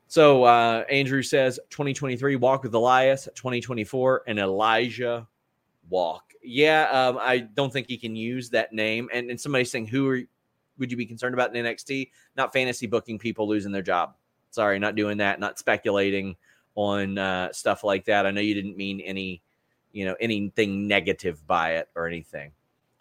So 0.08 0.44
uh, 0.44 0.86
Andrew 0.90 1.22
says 1.22 1.60
2023 1.70 2.36
walk 2.38 2.64
with 2.64 2.74
Elias, 2.74 3.28
2024 3.36 4.24
and 4.28 4.40
Elijah 4.40 5.28
walk. 5.90 6.32
Yeah, 6.42 6.90
um, 6.90 7.18
I 7.20 7.40
don't 7.40 7.74
think 7.74 7.88
he 7.88 7.98
can 7.98 8.16
use 8.16 8.50
that 8.52 8.72
name. 8.72 9.10
And, 9.14 9.30
and 9.30 9.40
somebody's 9.40 9.72
saying, 9.72 9.88
who 9.88 10.08
are, 10.10 10.22
would 10.78 10.92
you 10.92 10.98
be 10.98 11.06
concerned 11.06 11.34
about 11.34 11.56
in 11.56 11.66
NXT? 11.66 12.10
Not 12.36 12.54
fantasy 12.54 12.88
booking 12.88 13.20
people 13.20 13.48
losing 13.48 13.72
their 13.72 13.82
job. 13.82 14.16
Sorry, 14.52 14.80
not 14.80 14.96
doing 14.96 15.18
that. 15.18 15.40
Not 15.40 15.60
speculating 15.60 16.36
on 16.76 17.18
uh, 17.18 17.52
stuff 17.52 17.84
like 17.84 18.06
that. 18.06 18.26
I 18.26 18.32
know 18.32 18.42
you 18.42 18.54
didn't 18.54 18.78
mean 18.78 19.00
any, 19.02 19.42
you 19.92 20.06
know, 20.06 20.16
anything 20.20 20.88
negative 20.88 21.46
by 21.48 21.76
it 21.76 21.90
or 21.96 22.08
anything. 22.08 22.52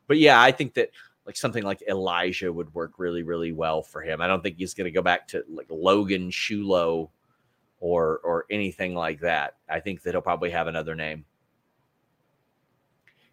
But 0.07 0.19
yeah, 0.19 0.40
I 0.40 0.52
think 0.52 0.75
that 0.75 0.90
like 1.26 1.37
something 1.37 1.62
like 1.62 1.83
Elijah 1.88 2.52
would 2.52 2.73
work 2.75 2.93
really, 2.99 3.23
really 3.23 3.52
well 3.52 3.83
for 3.83 4.02
him. 4.02 4.21
I 4.21 4.26
don't 4.26 4.43
think 4.43 4.57
he's 4.59 4.75
going 4.75 4.87
to 4.87 4.90
go 4.90 5.02
back 5.02 5.26
to 5.28 5.45
like 5.49 5.66
Logan 5.71 6.31
Shulo 6.31 7.09
or 7.81 8.19
or 8.19 8.47
anything 8.50 8.95
like 8.95 9.21
that. 9.21 9.57
I 9.69 9.81
think 9.81 10.02
that 10.02 10.12
he'll 10.12 10.21
probably 10.23 10.50
have 10.50 10.66
another 10.66 10.95
name. 10.95 11.25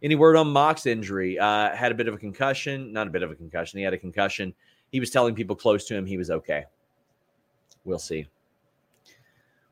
Any 0.04 0.16
word 0.16 0.36
on 0.36 0.48
Mox 0.52 0.86
injury? 0.86 1.38
Uh, 1.38 1.76
had 1.76 1.92
a 1.92 1.96
bit 1.96 2.08
of 2.08 2.14
a 2.14 2.18
concussion, 2.18 2.92
not 2.92 3.08
a 3.08 3.12
bit 3.12 3.24
of 3.24 3.32
a 3.32 3.36
concussion. 3.36 3.78
He 3.78 3.84
had 3.84 3.94
a 3.94 3.98
concussion. 3.98 4.54
He 4.92 5.00
was 5.00 5.12
telling 5.12 5.36
people 5.36 5.56
close 5.56 5.86
to 5.86 5.96
him 5.96 6.06
he 6.06 6.18
was 6.18 6.32
okay. 6.32 6.66
We'll 7.84 8.00
see. 8.00 8.28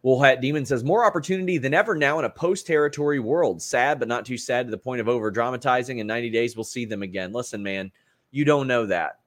Woolhat 0.03 0.39
Demon 0.39 0.65
says 0.65 0.83
more 0.83 1.03
opportunity 1.03 1.57
than 1.57 1.73
ever 1.73 1.93
now 1.93 2.19
in 2.19 2.25
a 2.25 2.29
post 2.29 2.65
territory 2.65 3.19
world. 3.19 3.61
Sad, 3.61 3.99
but 3.99 4.07
not 4.07 4.25
too 4.25 4.37
sad 4.37 4.67
to 4.67 4.71
the 4.71 4.77
point 4.77 5.01
of 5.01 5.09
over 5.09 5.29
dramatizing. 5.29 5.99
In 5.99 6.07
90 6.07 6.29
days, 6.29 6.55
we'll 6.55 6.63
see 6.63 6.85
them 6.85 7.03
again. 7.03 7.33
Listen, 7.33 7.61
man, 7.61 7.91
you 8.31 8.45
don't 8.45 8.67
know 8.67 8.85
that. 8.85 9.19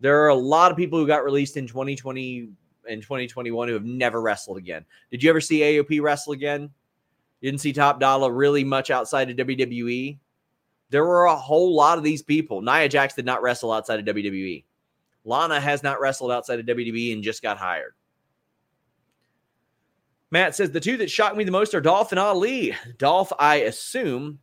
There 0.00 0.22
are 0.24 0.28
a 0.28 0.34
lot 0.34 0.70
of 0.70 0.76
people 0.76 0.98
who 0.98 1.06
got 1.06 1.24
released 1.24 1.56
in 1.56 1.66
2020 1.66 2.48
and 2.88 3.02
2021 3.02 3.68
who 3.68 3.74
have 3.74 3.84
never 3.84 4.20
wrestled 4.20 4.58
again. 4.58 4.84
Did 5.10 5.22
you 5.22 5.30
ever 5.30 5.40
see 5.40 5.60
AOP 5.60 6.02
wrestle 6.02 6.32
again? 6.32 6.70
You 7.40 7.50
didn't 7.50 7.60
see 7.60 7.72
Top 7.72 8.00
Dolla 8.00 8.30
really 8.30 8.64
much 8.64 8.90
outside 8.90 9.30
of 9.30 9.36
WWE. 9.36 10.18
There 10.90 11.04
were 11.04 11.24
a 11.24 11.36
whole 11.36 11.74
lot 11.74 11.98
of 11.98 12.04
these 12.04 12.22
people. 12.22 12.62
Nia 12.62 12.88
Jax 12.88 13.14
did 13.14 13.26
not 13.26 13.42
wrestle 13.42 13.72
outside 13.72 13.98
of 13.98 14.14
WWE. 14.14 14.64
Lana 15.24 15.60
has 15.60 15.82
not 15.82 16.00
wrestled 16.00 16.30
outside 16.30 16.60
of 16.60 16.66
WWE 16.66 17.12
and 17.12 17.22
just 17.22 17.42
got 17.42 17.58
hired. 17.58 17.94
Matt 20.30 20.54
says 20.54 20.70
the 20.70 20.80
two 20.80 20.96
that 20.98 21.10
shocked 21.10 21.36
me 21.36 21.44
the 21.44 21.50
most 21.50 21.74
are 21.74 21.80
Dolph 21.80 22.12
and 22.12 22.18
Ali. 22.18 22.74
Dolph, 22.98 23.32
I 23.38 23.56
assume, 23.56 24.38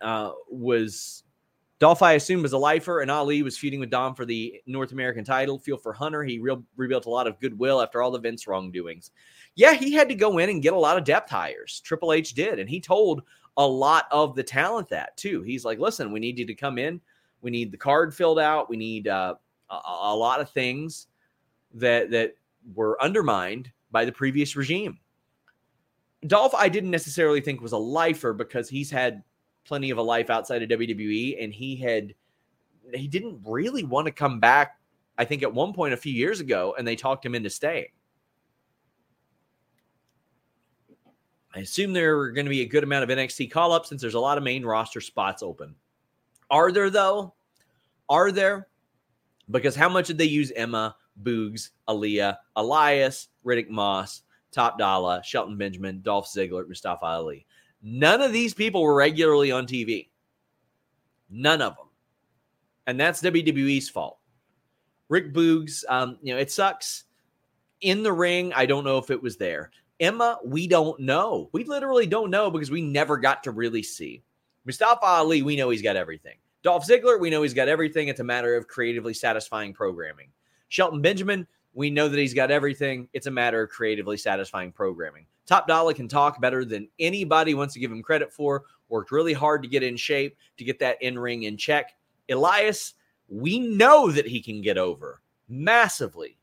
uh, 0.00 0.32
was 0.48 1.24
Dolph, 1.78 2.02
I 2.02 2.12
assume, 2.12 2.42
was 2.42 2.52
a 2.52 2.58
lifer, 2.58 3.00
and 3.00 3.10
Ali 3.10 3.42
was 3.42 3.58
feuding 3.58 3.80
with 3.80 3.90
Dom 3.90 4.14
for 4.14 4.24
the 4.24 4.60
North 4.66 4.92
American 4.92 5.24
title. 5.24 5.58
Feel 5.58 5.76
for 5.76 5.92
Hunter. 5.92 6.22
He 6.22 6.38
real, 6.38 6.64
rebuilt 6.76 7.06
a 7.06 7.10
lot 7.10 7.26
of 7.26 7.38
goodwill 7.40 7.82
after 7.82 8.02
all 8.02 8.10
the 8.10 8.18
Vince 8.18 8.46
wrongdoings. 8.46 9.10
Yeah, 9.54 9.74
he 9.74 9.92
had 9.92 10.08
to 10.08 10.14
go 10.14 10.38
in 10.38 10.50
and 10.50 10.62
get 10.62 10.72
a 10.72 10.78
lot 10.78 10.98
of 10.98 11.04
depth 11.04 11.30
hires. 11.30 11.80
Triple 11.84 12.12
H 12.12 12.34
did, 12.34 12.58
and 12.58 12.68
he 12.68 12.80
told 12.80 13.22
a 13.56 13.66
lot 13.66 14.06
of 14.10 14.34
the 14.34 14.42
talent 14.42 14.88
that 14.88 15.16
too. 15.16 15.42
He's 15.42 15.64
like, 15.64 15.78
listen, 15.78 16.12
we 16.12 16.20
need 16.20 16.38
you 16.38 16.46
to 16.46 16.54
come 16.54 16.78
in. 16.78 17.00
We 17.40 17.50
need 17.50 17.70
the 17.70 17.76
card 17.76 18.14
filled 18.14 18.38
out. 18.38 18.70
We 18.70 18.76
need 18.76 19.06
uh, 19.08 19.34
a, 19.70 19.80
a 19.86 20.16
lot 20.16 20.40
of 20.40 20.50
things 20.50 21.06
that 21.74 22.10
that 22.10 22.34
were 22.74 23.00
undermined 23.02 23.70
by 23.90 24.04
the 24.04 24.12
previous 24.12 24.56
regime. 24.56 24.98
Dolph, 26.26 26.54
I 26.54 26.68
didn't 26.68 26.90
necessarily 26.90 27.40
think 27.40 27.60
was 27.60 27.72
a 27.72 27.78
lifer 27.78 28.32
because 28.32 28.68
he's 28.68 28.90
had 28.90 29.22
plenty 29.64 29.90
of 29.90 29.98
a 29.98 30.02
life 30.02 30.30
outside 30.30 30.62
of 30.62 30.70
WWE, 30.70 31.42
and 31.42 31.52
he 31.52 31.76
had 31.76 32.14
he 32.92 33.08
didn't 33.08 33.40
really 33.46 33.84
want 33.84 34.06
to 34.06 34.12
come 34.12 34.40
back. 34.40 34.78
I 35.16 35.24
think 35.24 35.42
at 35.42 35.52
one 35.52 35.72
point 35.72 35.94
a 35.94 35.98
few 35.98 36.12
years 36.12 36.40
ago, 36.40 36.74
and 36.76 36.86
they 36.86 36.96
talked 36.96 37.24
him 37.24 37.34
into 37.34 37.50
staying. 37.50 37.88
I 41.54 41.60
assume 41.60 41.92
there 41.92 42.18
are 42.18 42.32
going 42.32 42.46
to 42.46 42.50
be 42.50 42.62
a 42.62 42.66
good 42.66 42.82
amount 42.82 43.08
of 43.08 43.16
NXT 43.16 43.50
call 43.50 43.72
ups 43.72 43.88
since 43.88 44.00
there's 44.00 44.14
a 44.14 44.20
lot 44.20 44.38
of 44.38 44.44
main 44.44 44.64
roster 44.64 45.00
spots 45.00 45.42
open. 45.42 45.74
Are 46.50 46.72
there 46.72 46.90
though? 46.90 47.34
Are 48.08 48.32
there? 48.32 48.68
Because 49.50 49.76
how 49.76 49.88
much 49.88 50.08
did 50.08 50.18
they 50.18 50.24
use 50.24 50.50
Emma, 50.56 50.96
Boogs, 51.22 51.70
Aliyah, 51.88 52.38
Elias, 52.56 53.28
Riddick 53.44 53.68
Moss, 53.68 54.22
Top 54.50 54.78
Dolla, 54.78 55.22
Shelton 55.24 55.56
Benjamin, 55.56 56.00
Dolph 56.02 56.26
Ziggler, 56.26 56.66
Mustafa 56.66 57.04
Ali? 57.04 57.46
None 57.82 58.20
of 58.20 58.32
these 58.32 58.54
people 58.54 58.82
were 58.82 58.94
regularly 58.94 59.52
on 59.52 59.66
TV. 59.66 60.08
None 61.30 61.62
of 61.62 61.76
them. 61.76 61.86
And 62.86 62.98
that's 62.98 63.22
WWE's 63.22 63.88
fault. 63.88 64.18
Rick 65.08 65.32
Boogs, 65.32 65.84
um, 65.88 66.18
you 66.22 66.34
know, 66.34 66.40
it 66.40 66.50
sucks. 66.50 67.04
In 67.80 68.02
the 68.02 68.12
ring, 68.12 68.52
I 68.54 68.66
don't 68.66 68.84
know 68.84 68.98
if 68.98 69.10
it 69.10 69.22
was 69.22 69.36
there. 69.36 69.70
Emma, 70.00 70.38
we 70.44 70.66
don't 70.66 70.98
know. 71.00 71.48
We 71.52 71.64
literally 71.64 72.06
don't 72.06 72.30
know 72.30 72.50
because 72.50 72.70
we 72.70 72.82
never 72.82 73.16
got 73.16 73.42
to 73.44 73.52
really 73.52 73.82
see. 73.82 74.22
Mustafa 74.64 75.04
Ali, 75.04 75.42
we 75.42 75.56
know 75.56 75.70
he's 75.70 75.82
got 75.82 75.96
everything. 75.96 76.36
Dolph 76.62 76.86
Ziggler, 76.86 77.20
we 77.20 77.30
know 77.30 77.42
he's 77.42 77.54
got 77.54 77.68
everything. 77.68 78.08
It's 78.08 78.20
a 78.20 78.24
matter 78.24 78.56
of 78.56 78.66
creatively 78.66 79.14
satisfying 79.14 79.74
programming. 79.74 80.28
Shelton 80.68 81.02
Benjamin, 81.02 81.46
we 81.74 81.90
know 81.90 82.08
that 82.08 82.18
he's 82.18 82.34
got 82.34 82.50
everything. 82.50 83.08
It's 83.12 83.26
a 83.26 83.30
matter 83.30 83.62
of 83.62 83.70
creatively 83.70 84.16
satisfying 84.16 84.72
programming. 84.72 85.26
Top 85.46 85.68
Dolla 85.68 85.92
can 85.92 86.08
talk 86.08 86.40
better 86.40 86.64
than 86.64 86.88
anybody 86.98 87.52
wants 87.54 87.74
to 87.74 87.80
give 87.80 87.92
him 87.92 88.02
credit 88.02 88.32
for. 88.32 88.64
Worked 88.88 89.12
really 89.12 89.32
hard 89.32 89.62
to 89.62 89.68
get 89.68 89.82
in 89.82 89.96
shape, 89.96 90.36
to 90.56 90.64
get 90.64 90.78
that 90.78 91.02
in 91.02 91.18
ring 91.18 91.42
in 91.42 91.56
check. 91.56 91.94
Elias, 92.30 92.94
we 93.28 93.58
know 93.58 94.10
that 94.10 94.26
he 94.26 94.40
can 94.40 94.62
get 94.62 94.78
over 94.78 95.20
massively. 95.48 96.38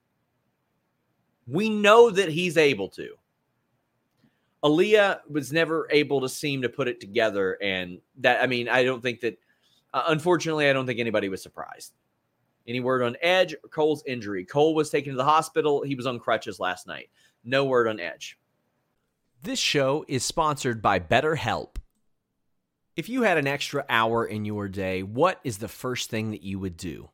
We 1.47 1.69
know 1.69 2.11
that 2.11 2.29
he's 2.29 2.57
able 2.57 2.89
to. 2.89 3.15
Aliyah 4.63 5.19
was 5.29 5.51
never 5.51 5.87
able 5.89 6.21
to 6.21 6.29
seem 6.29 6.61
to 6.61 6.69
put 6.69 6.87
it 6.87 6.99
together. 6.99 7.57
And 7.61 7.99
that, 8.19 8.43
I 8.43 8.47
mean, 8.47 8.69
I 8.69 8.83
don't 8.83 9.01
think 9.01 9.21
that, 9.21 9.39
uh, 9.93 10.03
unfortunately, 10.07 10.69
I 10.69 10.73
don't 10.73 10.85
think 10.85 10.99
anybody 10.99 11.29
was 11.29 11.41
surprised. 11.41 11.93
Any 12.67 12.79
word 12.79 13.01
on 13.01 13.17
Edge? 13.21 13.55
Cole's 13.71 14.03
injury. 14.05 14.45
Cole 14.45 14.75
was 14.75 14.89
taken 14.89 15.13
to 15.13 15.17
the 15.17 15.23
hospital. 15.23 15.81
He 15.81 15.95
was 15.95 16.05
on 16.05 16.19
crutches 16.19 16.59
last 16.59 16.85
night. 16.85 17.09
No 17.43 17.65
word 17.65 17.87
on 17.87 17.99
Edge. 17.99 18.37
This 19.41 19.57
show 19.57 20.05
is 20.07 20.23
sponsored 20.23 20.81
by 20.81 20.99
BetterHelp. 20.99 21.77
If 22.95 23.09
you 23.09 23.23
had 23.23 23.39
an 23.39 23.47
extra 23.47 23.83
hour 23.89 24.25
in 24.25 24.45
your 24.45 24.67
day, 24.67 25.01
what 25.01 25.39
is 25.43 25.57
the 25.57 25.67
first 25.67 26.11
thing 26.11 26.31
that 26.31 26.43
you 26.43 26.59
would 26.59 26.77
do? 26.77 27.09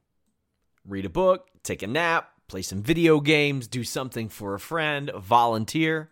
Read 0.83 1.05
a 1.05 1.09
book, 1.09 1.47
take 1.63 1.83
a 1.83 1.87
nap, 1.87 2.29
play 2.49 2.61
some 2.61 2.81
video 2.81 3.21
games, 3.21 3.67
do 3.67 3.85
something 3.85 4.27
for 4.27 4.53
a 4.53 4.59
friend, 4.59 5.11
volunteer. 5.15 6.11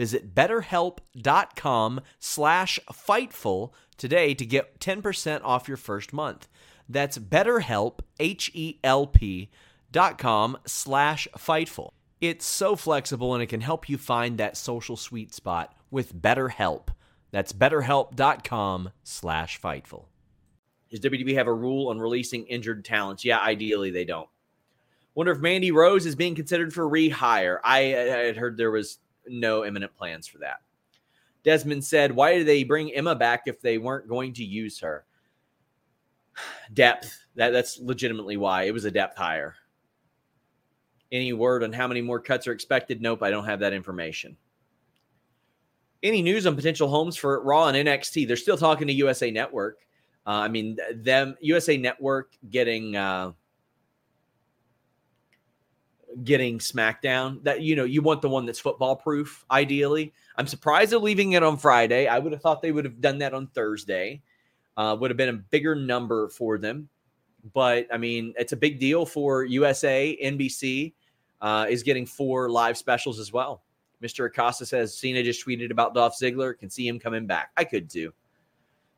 Visit 0.00 0.34
betterhelp.com 0.34 2.00
slash 2.18 2.80
Fightful 2.90 3.72
today 3.98 4.32
to 4.32 4.46
get 4.46 4.80
10% 4.80 5.42
off 5.44 5.68
your 5.68 5.76
first 5.76 6.14
month. 6.14 6.48
That's 6.88 7.18
betterhelp, 7.18 7.98
H-E-L-P 8.18 9.50
dot 9.92 10.16
com 10.16 10.56
slash 10.64 11.28
Fightful. 11.36 11.90
It's 12.18 12.46
so 12.46 12.76
flexible 12.76 13.34
and 13.34 13.42
it 13.42 13.48
can 13.48 13.60
help 13.60 13.90
you 13.90 13.98
find 13.98 14.38
that 14.38 14.56
social 14.56 14.96
sweet 14.96 15.34
spot 15.34 15.74
with 15.90 16.14
BetterHelp. 16.14 16.88
That's 17.30 17.52
betterhelp.com 17.52 18.92
slash 19.02 19.60
Fightful. 19.60 20.06
Does 20.90 21.00
WWE 21.00 21.34
have 21.34 21.46
a 21.46 21.52
rule 21.52 21.90
on 21.90 21.98
releasing 21.98 22.46
injured 22.46 22.86
talents? 22.86 23.22
Yeah, 23.22 23.40
ideally 23.40 23.90
they 23.90 24.06
don't. 24.06 24.30
Wonder 25.14 25.32
if 25.32 25.40
Mandy 25.40 25.72
Rose 25.72 26.06
is 26.06 26.16
being 26.16 26.34
considered 26.34 26.72
for 26.72 26.88
rehire. 26.88 27.58
I, 27.62 27.80
I 27.80 28.24
had 28.24 28.38
heard 28.38 28.56
there 28.56 28.70
was 28.70 28.98
no 29.26 29.64
imminent 29.64 29.94
plans 29.96 30.26
for 30.26 30.38
that. 30.38 30.60
Desmond 31.42 31.84
said, 31.84 32.12
Why 32.12 32.36
did 32.36 32.46
they 32.46 32.64
bring 32.64 32.94
Emma 32.94 33.14
back 33.14 33.42
if 33.46 33.60
they 33.60 33.78
weren't 33.78 34.08
going 34.08 34.32
to 34.34 34.44
use 34.44 34.78
her? 34.80 35.04
Depth. 36.74 37.24
That, 37.36 37.50
that's 37.50 37.78
legitimately 37.78 38.36
why. 38.36 38.64
It 38.64 38.74
was 38.74 38.84
a 38.84 38.90
depth 38.90 39.16
hire. 39.16 39.54
Any 41.12 41.32
word 41.32 41.62
on 41.64 41.72
how 41.72 41.88
many 41.88 42.02
more 42.02 42.20
cuts 42.20 42.46
are 42.46 42.52
expected? 42.52 43.00
Nope, 43.00 43.22
I 43.22 43.30
don't 43.30 43.44
have 43.44 43.60
that 43.60 43.72
information. 43.72 44.36
Any 46.02 46.22
news 46.22 46.46
on 46.46 46.56
potential 46.56 46.88
homes 46.88 47.16
for 47.16 47.42
Raw 47.42 47.68
and 47.68 47.88
NXT? 47.88 48.26
They're 48.26 48.36
still 48.36 48.56
talking 48.56 48.86
to 48.86 48.92
USA 48.92 49.30
Network. 49.30 49.78
Uh, 50.26 50.30
I 50.30 50.48
mean, 50.48 50.76
them 50.94 51.36
USA 51.40 51.76
Network 51.76 52.32
getting 52.50 52.96
uh, 52.96 53.32
getting 56.24 56.58
SmackDown. 56.58 57.42
That 57.44 57.62
you 57.62 57.76
know, 57.76 57.84
you 57.84 58.02
want 58.02 58.22
the 58.22 58.28
one 58.28 58.46
that's 58.46 58.58
football 58.58 58.96
proof. 58.96 59.44
Ideally, 59.50 60.12
I'm 60.36 60.46
surprised 60.46 60.92
they're 60.92 60.98
leaving 60.98 61.32
it 61.32 61.42
on 61.42 61.56
Friday. 61.56 62.06
I 62.06 62.18
would 62.18 62.32
have 62.32 62.42
thought 62.42 62.62
they 62.62 62.72
would 62.72 62.84
have 62.84 63.00
done 63.00 63.18
that 63.18 63.34
on 63.34 63.46
Thursday. 63.48 64.22
Uh, 64.76 64.96
would 64.98 65.10
have 65.10 65.18
been 65.18 65.28
a 65.28 65.34
bigger 65.34 65.74
number 65.74 66.28
for 66.28 66.56
them, 66.56 66.88
but 67.52 67.86
I 67.92 67.98
mean, 67.98 68.32
it's 68.38 68.52
a 68.52 68.56
big 68.56 68.78
deal 68.78 69.04
for 69.04 69.44
USA, 69.44 70.16
NBC, 70.22 70.94
uh, 71.42 71.66
is 71.68 71.82
getting 71.82 72.06
four 72.06 72.48
live 72.48 72.78
specials 72.78 73.18
as 73.18 73.32
well. 73.32 73.62
Mr. 74.02 74.26
Acosta 74.26 74.64
says 74.64 74.96
Cena 74.96 75.22
just 75.22 75.44
tweeted 75.44 75.70
about 75.70 75.94
Dolph 75.94 76.18
Ziggler. 76.18 76.58
Can 76.58 76.70
see 76.70 76.86
him 76.88 76.98
coming 76.98 77.26
back. 77.26 77.50
I 77.56 77.64
could 77.64 77.90
too. 77.90 78.12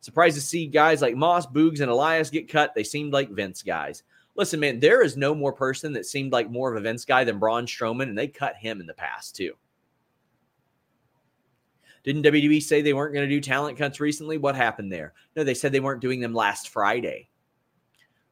Surprised 0.00 0.34
to 0.34 0.40
see 0.40 0.66
guys 0.66 1.00
like 1.00 1.14
Moss, 1.14 1.46
Boogs, 1.46 1.80
and 1.80 1.90
Elias 1.90 2.30
get 2.30 2.48
cut. 2.48 2.74
They 2.74 2.84
seemed 2.84 3.12
like 3.12 3.30
Vince 3.30 3.62
guys. 3.62 4.02
Listen, 4.34 4.60
man, 4.60 4.80
there 4.80 5.02
is 5.02 5.16
no 5.16 5.34
more 5.34 5.52
person 5.52 5.92
that 5.92 6.06
seemed 6.06 6.32
like 6.32 6.50
more 6.50 6.70
of 6.70 6.76
a 6.76 6.80
Vince 6.80 7.04
guy 7.04 7.24
than 7.24 7.38
Braun 7.38 7.66
Strowman, 7.66 8.04
and 8.04 8.16
they 8.16 8.28
cut 8.28 8.56
him 8.56 8.80
in 8.80 8.86
the 8.86 8.94
past 8.94 9.36
too. 9.36 9.52
Didn't 12.02 12.24
WWE 12.24 12.62
say 12.62 12.82
they 12.82 12.94
weren't 12.94 13.14
going 13.14 13.28
to 13.28 13.34
do 13.34 13.40
talent 13.40 13.78
cuts 13.78 14.00
recently? 14.00 14.38
What 14.38 14.56
happened 14.56 14.90
there? 14.90 15.12
No, 15.36 15.44
they 15.44 15.54
said 15.54 15.70
they 15.70 15.80
weren't 15.80 16.00
doing 16.00 16.20
them 16.20 16.34
last 16.34 16.70
Friday. 16.70 17.28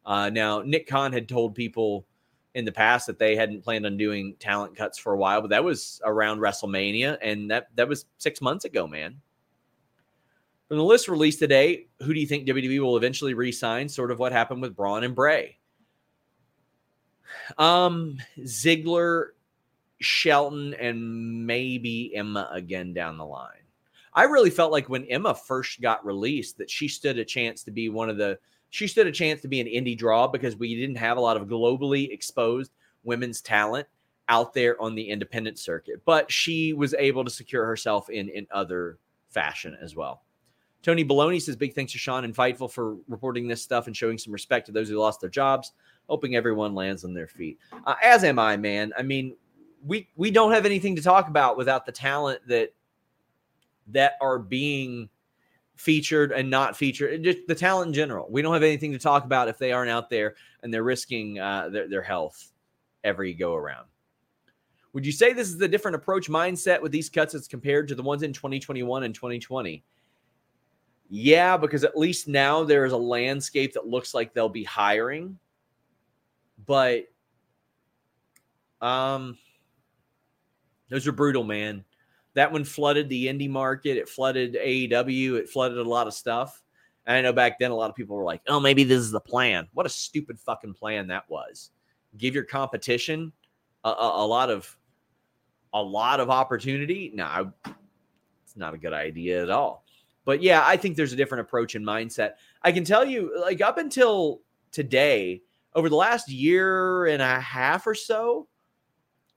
Uh, 0.05 0.29
now, 0.29 0.61
Nick 0.61 0.87
Khan 0.87 1.13
had 1.13 1.29
told 1.29 1.55
people 1.55 2.05
in 2.53 2.65
the 2.65 2.71
past 2.71 3.07
that 3.07 3.17
they 3.17 3.35
hadn't 3.35 3.63
planned 3.63 3.85
on 3.85 3.95
doing 3.95 4.35
talent 4.39 4.75
cuts 4.75 4.97
for 4.97 5.13
a 5.13 5.17
while, 5.17 5.39
but 5.39 5.51
that 5.51 5.63
was 5.63 6.01
around 6.03 6.39
WrestleMania, 6.39 7.17
and 7.21 7.49
that 7.49 7.67
that 7.75 7.87
was 7.87 8.05
six 8.17 8.41
months 8.41 8.65
ago, 8.65 8.87
man. 8.87 9.21
From 10.67 10.77
the 10.77 10.83
list 10.83 11.07
released 11.07 11.39
today, 11.39 11.87
who 12.01 12.13
do 12.13 12.19
you 12.19 12.27
think 12.27 12.47
WWE 12.47 12.79
will 12.79 12.97
eventually 12.97 13.33
re-sign? 13.33 13.87
Sort 13.87 14.11
of 14.11 14.19
what 14.19 14.31
happened 14.31 14.61
with 14.61 14.75
Braun 14.75 15.03
and 15.03 15.15
Bray. 15.15 15.57
Um, 17.57 18.17
Ziggler, 18.39 19.29
Shelton, 19.99 20.73
and 20.73 21.45
maybe 21.45 22.15
Emma 22.15 22.49
again 22.51 22.93
down 22.93 23.17
the 23.17 23.25
line. 23.25 23.57
I 24.13 24.23
really 24.23 24.49
felt 24.49 24.71
like 24.71 24.89
when 24.89 25.05
Emma 25.05 25.33
first 25.33 25.79
got 25.81 26.05
released 26.05 26.57
that 26.57 26.69
she 26.69 26.87
stood 26.87 27.17
a 27.17 27.25
chance 27.25 27.63
to 27.63 27.71
be 27.71 27.89
one 27.89 28.09
of 28.09 28.17
the 28.17 28.37
she 28.69 28.87
stood 28.87 29.07
a 29.07 29.11
chance 29.11 29.41
to 29.41 29.47
be 29.47 29.59
an 29.59 29.67
indie 29.67 29.97
draw 29.97 30.27
because 30.27 30.55
we 30.55 30.75
didn't 30.75 30.95
have 30.95 31.17
a 31.17 31.21
lot 31.21 31.37
of 31.37 31.47
globally 31.47 32.11
exposed 32.11 32.71
women's 33.03 33.41
talent 33.41 33.87
out 34.29 34.53
there 34.53 34.81
on 34.81 34.95
the 34.95 35.09
independent 35.09 35.59
circuit. 35.59 36.01
But 36.05 36.31
she 36.31 36.71
was 36.71 36.93
able 36.93 37.25
to 37.25 37.29
secure 37.31 37.65
herself 37.65 38.09
in 38.09 38.29
in 38.29 38.47
other 38.51 38.97
fashion 39.29 39.77
as 39.81 39.95
well. 39.95 40.23
Tony 40.81 41.05
Baloney 41.05 41.41
says 41.41 41.55
big 41.55 41.75
thanks 41.75 41.91
to 41.91 41.97
Sean 41.97 42.23
and 42.23 42.35
Fightful 42.35 42.71
for 42.71 42.95
reporting 43.07 43.47
this 43.47 43.61
stuff 43.61 43.87
and 43.87 43.95
showing 43.95 44.17
some 44.17 44.33
respect 44.33 44.65
to 44.65 44.71
those 44.71 44.89
who 44.89 44.97
lost 44.97 45.21
their 45.21 45.29
jobs. 45.29 45.73
Hoping 46.11 46.35
everyone 46.35 46.75
lands 46.75 47.05
on 47.05 47.13
their 47.13 47.27
feet. 47.27 47.57
Uh, 47.85 47.95
as 48.03 48.25
am 48.25 48.37
I, 48.37 48.57
man. 48.57 48.91
I 48.97 49.01
mean, 49.01 49.33
we 49.87 50.09
we 50.17 50.29
don't 50.29 50.51
have 50.51 50.65
anything 50.65 50.93
to 50.97 51.01
talk 51.01 51.29
about 51.29 51.55
without 51.55 51.85
the 51.85 51.91
talent 51.93 52.41
that 52.47 52.73
that 53.87 54.17
are 54.19 54.37
being 54.37 55.07
featured 55.77 56.33
and 56.33 56.49
not 56.49 56.75
featured, 56.75 57.23
just 57.23 57.47
the 57.47 57.55
talent 57.55 57.87
in 57.87 57.93
general. 57.93 58.27
We 58.29 58.41
don't 58.41 58.53
have 58.53 58.61
anything 58.61 58.91
to 58.91 58.99
talk 58.99 59.23
about 59.23 59.47
if 59.47 59.57
they 59.57 59.71
aren't 59.71 59.89
out 59.89 60.09
there 60.09 60.35
and 60.61 60.73
they're 60.73 60.83
risking 60.83 61.39
uh, 61.39 61.69
their, 61.69 61.87
their 61.87 62.01
health 62.01 62.51
every 63.05 63.33
go 63.33 63.55
around. 63.55 63.87
Would 64.91 65.05
you 65.05 65.13
say 65.13 65.31
this 65.31 65.47
is 65.47 65.61
a 65.61 65.67
different 65.69 65.95
approach 65.95 66.29
mindset 66.29 66.81
with 66.81 66.91
these 66.91 67.09
cuts 67.09 67.33
as 67.33 67.47
compared 67.47 67.87
to 67.87 67.95
the 67.95 68.03
ones 68.03 68.21
in 68.21 68.33
2021 68.33 69.03
and 69.03 69.15
2020? 69.15 69.81
Yeah, 71.09 71.57
because 71.57 71.83
at 71.83 71.97
least 71.97 72.27
now 72.27 72.63
there 72.63 72.85
is 72.85 72.93
a 72.93 72.97
landscape 72.97 73.73
that 73.73 73.87
looks 73.87 74.13
like 74.13 74.33
they'll 74.33 74.49
be 74.49 74.63
hiring. 74.63 75.37
But 76.65 77.05
um 78.81 79.37
those 80.89 81.07
are 81.07 81.13
brutal, 81.13 81.43
man. 81.43 81.85
That 82.33 82.51
one 82.51 82.63
flooded 82.63 83.07
the 83.09 83.27
indie 83.27 83.49
market. 83.49 83.97
It 83.97 84.09
flooded 84.09 84.55
AEW. 84.55 85.35
It 85.35 85.49
flooded 85.49 85.77
a 85.77 85.83
lot 85.83 86.07
of 86.07 86.13
stuff. 86.13 86.61
And 87.05 87.17
I 87.17 87.21
know 87.21 87.33
back 87.33 87.59
then 87.59 87.71
a 87.71 87.75
lot 87.75 87.89
of 87.89 87.95
people 87.95 88.15
were 88.15 88.23
like, 88.23 88.41
"Oh, 88.47 88.59
maybe 88.59 88.83
this 88.83 88.99
is 88.99 89.11
the 89.11 89.19
plan." 89.19 89.67
What 89.73 89.85
a 89.85 89.89
stupid 89.89 90.39
fucking 90.39 90.73
plan 90.73 91.07
that 91.07 91.29
was. 91.29 91.71
Give 92.17 92.35
your 92.35 92.43
competition 92.43 93.31
a, 93.83 93.89
a, 93.89 94.25
a 94.25 94.27
lot 94.27 94.49
of 94.49 94.77
a 95.73 95.81
lot 95.81 96.19
of 96.19 96.29
opportunity. 96.29 97.11
No, 97.13 97.51
it's 98.43 98.57
not 98.57 98.73
a 98.73 98.77
good 98.77 98.93
idea 98.93 99.41
at 99.41 99.49
all. 99.49 99.85
But 100.25 100.43
yeah, 100.43 100.63
I 100.65 100.77
think 100.77 100.95
there's 100.95 101.13
a 101.13 101.15
different 101.15 101.41
approach 101.41 101.75
and 101.75 101.85
mindset. 101.85 102.33
I 102.61 102.71
can 102.71 102.83
tell 102.83 103.03
you, 103.03 103.39
like 103.41 103.61
up 103.61 103.77
until 103.77 104.41
today, 104.71 105.41
over 105.73 105.89
the 105.89 105.95
last 105.95 106.29
year 106.29 107.05
and 107.05 107.21
a 107.21 107.39
half 107.39 107.87
or 107.87 107.95
so, 107.95 108.47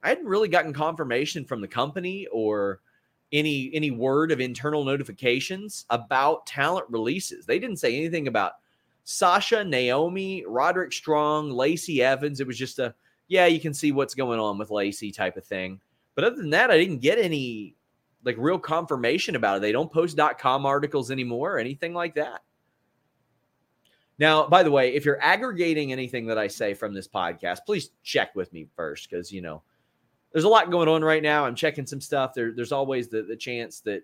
I 0.03 0.09
hadn't 0.09 0.27
really 0.27 0.49
gotten 0.49 0.73
confirmation 0.73 1.45
from 1.45 1.61
the 1.61 1.67
company 1.67 2.27
or 2.31 2.81
any 3.31 3.71
any 3.73 3.91
word 3.91 4.31
of 4.31 4.39
internal 4.39 4.83
notifications 4.83 5.85
about 5.89 6.45
talent 6.45 6.85
releases. 6.89 7.45
They 7.45 7.59
didn't 7.59 7.77
say 7.77 7.95
anything 7.95 8.27
about 8.27 8.53
Sasha, 9.03 9.63
Naomi, 9.63 10.43
Roderick 10.47 10.93
Strong, 10.93 11.51
Lacey 11.51 12.01
Evans. 12.03 12.39
It 12.39 12.47
was 12.47 12.57
just 12.57 12.79
a 12.79 12.93
yeah, 13.27 13.47
you 13.47 13.59
can 13.59 13.73
see 13.73 13.91
what's 13.91 14.13
going 14.13 14.39
on 14.39 14.57
with 14.57 14.69
Lacey 14.69 15.11
type 15.11 15.37
of 15.37 15.45
thing. 15.45 15.81
But 16.13 16.23
other 16.23 16.35
than 16.35 16.51
that, 16.51 16.69
I 16.69 16.77
didn't 16.77 16.99
get 16.99 17.17
any 17.17 17.75
like 18.23 18.35
real 18.37 18.59
confirmation 18.59 19.35
about 19.35 19.57
it. 19.57 19.61
They 19.61 19.71
don't 19.71 19.91
post 19.91 20.19
.com 20.39 20.65
articles 20.65 21.11
anymore 21.11 21.55
or 21.55 21.59
anything 21.59 21.93
like 21.93 22.15
that. 22.15 22.41
Now, 24.17 24.47
by 24.47 24.63
the 24.63 24.71
way, 24.71 24.93
if 24.93 25.03
you're 25.03 25.21
aggregating 25.21 25.91
anything 25.91 26.25
that 26.27 26.37
I 26.37 26.47
say 26.47 26.73
from 26.73 26.93
this 26.93 27.07
podcast, 27.07 27.59
please 27.65 27.91
check 28.03 28.33
with 28.35 28.51
me 28.53 28.67
first 28.75 29.09
because 29.09 29.31
you 29.31 29.41
know 29.41 29.61
there's 30.31 30.45
a 30.45 30.49
lot 30.49 30.71
going 30.71 30.87
on 30.87 31.03
right 31.03 31.23
now. 31.23 31.45
I'm 31.45 31.55
checking 31.55 31.85
some 31.85 32.01
stuff. 32.01 32.33
There, 32.33 32.51
there's 32.51 32.71
always 32.71 33.07
the, 33.07 33.23
the 33.23 33.35
chance 33.35 33.81
that 33.81 34.03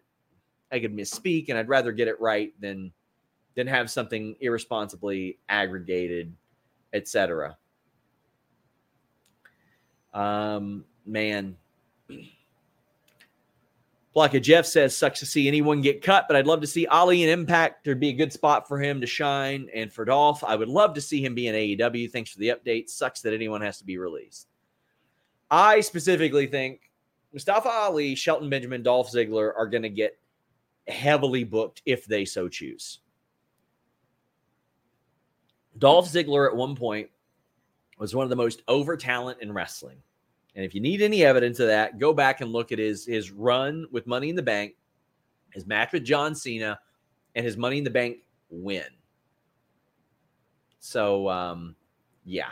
I 0.71 0.79
could 0.79 0.95
misspeak, 0.95 1.49
and 1.49 1.57
I'd 1.57 1.69
rather 1.69 1.91
get 1.91 2.07
it 2.07 2.19
right 2.19 2.53
than 2.59 2.91
than 3.55 3.67
have 3.67 3.89
something 3.89 4.35
irresponsibly 4.39 5.39
aggregated, 5.49 6.33
etc. 6.93 7.57
Um, 10.13 10.85
man. 11.05 11.55
Block 14.13 14.33
of 14.33 14.41
Jeff 14.41 14.65
says, 14.65 14.95
sucks 14.95 15.19
to 15.19 15.25
see 15.25 15.47
anyone 15.47 15.81
get 15.81 16.03
cut, 16.03 16.25
but 16.27 16.35
I'd 16.35 16.45
love 16.45 16.61
to 16.61 16.67
see 16.67 16.85
Ali 16.85 17.23
in 17.23 17.29
Impact. 17.29 17.85
There'd 17.85 17.99
be 17.99 18.09
a 18.09 18.13
good 18.13 18.33
spot 18.33 18.67
for 18.67 18.77
him 18.77 18.99
to 18.99 19.07
shine. 19.07 19.69
And 19.73 19.91
for 19.91 20.03
Dolph, 20.03 20.43
I 20.43 20.55
would 20.55 20.67
love 20.67 20.93
to 20.95 21.01
see 21.01 21.23
him 21.23 21.33
be 21.33 21.47
in 21.47 21.55
AEW. 21.55 22.11
Thanks 22.11 22.29
for 22.31 22.39
the 22.39 22.49
update. 22.49 22.89
Sucks 22.89 23.21
that 23.21 23.33
anyone 23.33 23.61
has 23.61 23.77
to 23.77 23.85
be 23.85 23.97
released. 23.97 24.47
I 25.49 25.79
specifically 25.79 26.47
think 26.47 26.91
Mustafa 27.31 27.69
Ali, 27.69 28.15
Shelton 28.15 28.49
Benjamin, 28.49 28.83
Dolph 28.83 29.11
Ziggler 29.11 29.53
are 29.57 29.67
going 29.67 29.83
to 29.83 29.89
get 29.89 30.17
heavily 30.87 31.45
booked 31.45 31.81
if 31.85 32.05
they 32.05 32.25
so 32.25 32.49
choose. 32.49 32.99
Dolph 35.77 36.11
Ziggler 36.11 36.49
at 36.49 36.55
one 36.55 36.75
point 36.75 37.09
was 37.97 38.13
one 38.13 38.25
of 38.25 38.29
the 38.29 38.35
most 38.35 38.61
over 38.67 38.97
talent 38.97 39.41
in 39.41 39.53
wrestling. 39.53 39.97
And 40.55 40.65
if 40.65 40.75
you 40.75 40.81
need 40.81 41.01
any 41.01 41.23
evidence 41.23 41.59
of 41.59 41.67
that, 41.67 41.97
go 41.97 42.13
back 42.13 42.41
and 42.41 42.51
look 42.51 42.71
at 42.71 42.79
his 42.79 43.05
his 43.05 43.31
run 43.31 43.85
with 43.91 44.07
Money 44.07 44.29
in 44.29 44.35
the 44.35 44.41
Bank, 44.41 44.75
his 45.51 45.65
match 45.65 45.93
with 45.93 46.03
John 46.03 46.35
Cena, 46.35 46.79
and 47.35 47.45
his 47.45 47.57
Money 47.57 47.77
in 47.77 47.83
the 47.83 47.89
Bank 47.89 48.17
win. 48.49 48.83
So 50.79 51.29
um, 51.29 51.75
yeah, 52.25 52.51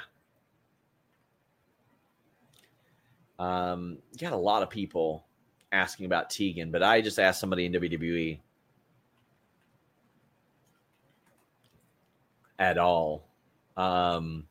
Um, 3.39 3.99
got 4.19 4.33
a 4.33 4.38
lot 4.38 4.62
of 4.63 4.69
people 4.69 5.25
asking 5.71 6.05
about 6.05 6.29
Tegan, 6.29 6.71
but 6.71 6.83
I 6.83 6.99
just 6.99 7.19
asked 7.19 7.39
somebody 7.39 7.65
in 7.65 7.71
WWE 7.71 8.38
at 12.59 12.77
all. 12.77 13.23
Um, 13.77 14.45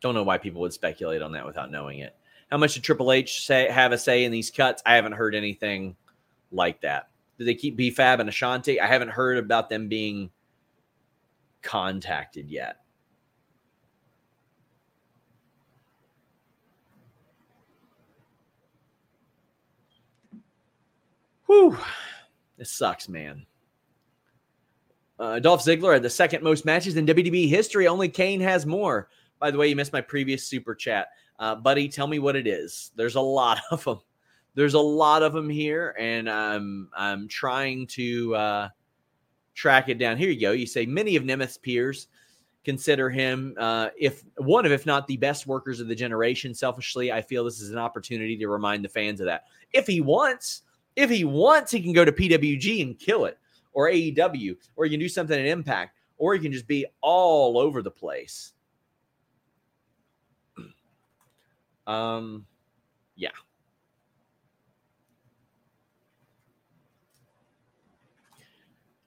don't 0.00 0.14
know 0.14 0.22
why 0.22 0.36
people 0.36 0.60
would 0.60 0.74
speculate 0.74 1.22
on 1.22 1.32
that 1.32 1.46
without 1.46 1.70
knowing 1.70 2.00
it. 2.00 2.14
How 2.50 2.58
much 2.58 2.74
did 2.74 2.82
Triple 2.82 3.12
H 3.12 3.46
say 3.46 3.68
have 3.70 3.92
a 3.92 3.98
say 3.98 4.24
in 4.24 4.32
these 4.32 4.50
cuts? 4.50 4.82
I 4.84 4.96
haven't 4.96 5.12
heard 5.12 5.34
anything 5.34 5.96
like 6.50 6.80
that. 6.80 7.08
Do 7.38 7.44
they 7.44 7.54
keep 7.54 7.76
B-Fab 7.76 8.20
and 8.20 8.28
Ashanti? 8.28 8.80
I 8.80 8.86
haven't 8.86 9.10
heard 9.10 9.38
about 9.38 9.70
them 9.70 9.88
being 9.88 10.30
contacted 11.62 12.50
yet. 12.50 12.78
Whew. 21.46 21.78
This 22.58 22.70
sucks, 22.70 23.08
man. 23.08 23.46
Uh, 25.18 25.38
Dolph 25.38 25.64
Ziggler 25.64 25.94
had 25.94 26.02
the 26.02 26.10
second 26.10 26.42
most 26.42 26.64
matches 26.64 26.96
in 26.96 27.06
WWE 27.06 27.48
history. 27.48 27.86
Only 27.86 28.08
Kane 28.08 28.40
has 28.40 28.66
more. 28.66 29.08
By 29.38 29.50
the 29.50 29.58
way, 29.58 29.68
you 29.68 29.76
missed 29.76 29.92
my 29.92 30.00
previous 30.00 30.46
super 30.46 30.74
chat. 30.74 31.08
Uh, 31.40 31.54
buddy, 31.54 31.88
tell 31.88 32.06
me 32.06 32.18
what 32.18 32.36
it 32.36 32.46
is. 32.46 32.92
There's 32.94 33.16
a 33.16 33.20
lot 33.20 33.60
of 33.70 33.82
them. 33.82 33.98
There's 34.54 34.74
a 34.74 34.80
lot 34.80 35.22
of 35.22 35.32
them 35.32 35.48
here, 35.48 35.96
and 35.98 36.28
I'm 36.28 36.90
I'm 36.94 37.28
trying 37.28 37.86
to 37.88 38.34
uh, 38.34 38.68
track 39.54 39.88
it 39.88 39.98
down. 39.98 40.18
Here 40.18 40.30
you 40.30 40.40
go. 40.40 40.52
You 40.52 40.66
say 40.66 40.86
many 40.86 41.16
of 41.16 41.24
Nemeth's 41.24 41.56
peers 41.56 42.08
consider 42.64 43.08
him, 43.08 43.54
uh, 43.58 43.88
if 43.96 44.22
one 44.36 44.66
of, 44.66 44.72
if 44.72 44.84
not 44.84 45.06
the 45.06 45.16
best 45.16 45.46
workers 45.46 45.80
of 45.80 45.88
the 45.88 45.94
generation. 45.94 46.54
Selfishly, 46.54 47.10
I 47.10 47.22
feel 47.22 47.44
this 47.44 47.60
is 47.60 47.70
an 47.70 47.78
opportunity 47.78 48.36
to 48.36 48.48
remind 48.48 48.84
the 48.84 48.88
fans 48.88 49.20
of 49.20 49.26
that. 49.26 49.44
If 49.72 49.86
he 49.86 50.00
wants, 50.00 50.62
if 50.96 51.08
he 51.08 51.24
wants, 51.24 51.72
he 51.72 51.80
can 51.80 51.92
go 51.92 52.04
to 52.04 52.12
PWG 52.12 52.82
and 52.82 52.98
kill 52.98 53.24
it, 53.24 53.38
or 53.72 53.88
AEW, 53.88 54.56
or 54.76 54.84
he 54.84 54.90
can 54.90 55.00
do 55.00 55.08
something 55.08 55.38
at 55.38 55.46
Impact, 55.46 55.96
or 56.18 56.34
he 56.34 56.40
can 56.40 56.52
just 56.52 56.66
be 56.66 56.84
all 57.00 57.56
over 57.56 57.82
the 57.82 57.90
place. 57.90 58.52
Um, 61.86 62.46
yeah. 63.16 63.30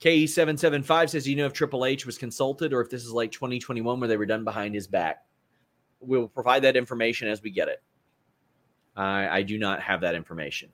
KE775 0.01 1.09
says, 1.09 1.23
"Do 1.23 1.29
you 1.29 1.37
know 1.37 1.45
if 1.45 1.53
Triple 1.53 1.85
H 1.85 2.05
was 2.05 2.17
consulted 2.17 2.73
or 2.73 2.81
if 2.81 2.89
this 2.89 3.05
is 3.05 3.11
like 3.11 3.31
2021 3.31 3.99
where 3.99 4.09
they 4.09 4.17
were 4.17 4.25
done 4.25 4.43
behind 4.43 4.75
his 4.75 4.85
back? 4.85 5.25
We 6.01 6.17
will 6.17 6.27
provide 6.27 6.63
that 6.63 6.75
information 6.75 7.29
as 7.29 7.41
we 7.41 7.51
get 7.51 7.69
it. 7.69 7.81
I, 8.95 9.39
I 9.39 9.41
do 9.43 9.57
not 9.57 9.81
have 9.81 10.01
that 10.01 10.15
information. 10.15 10.69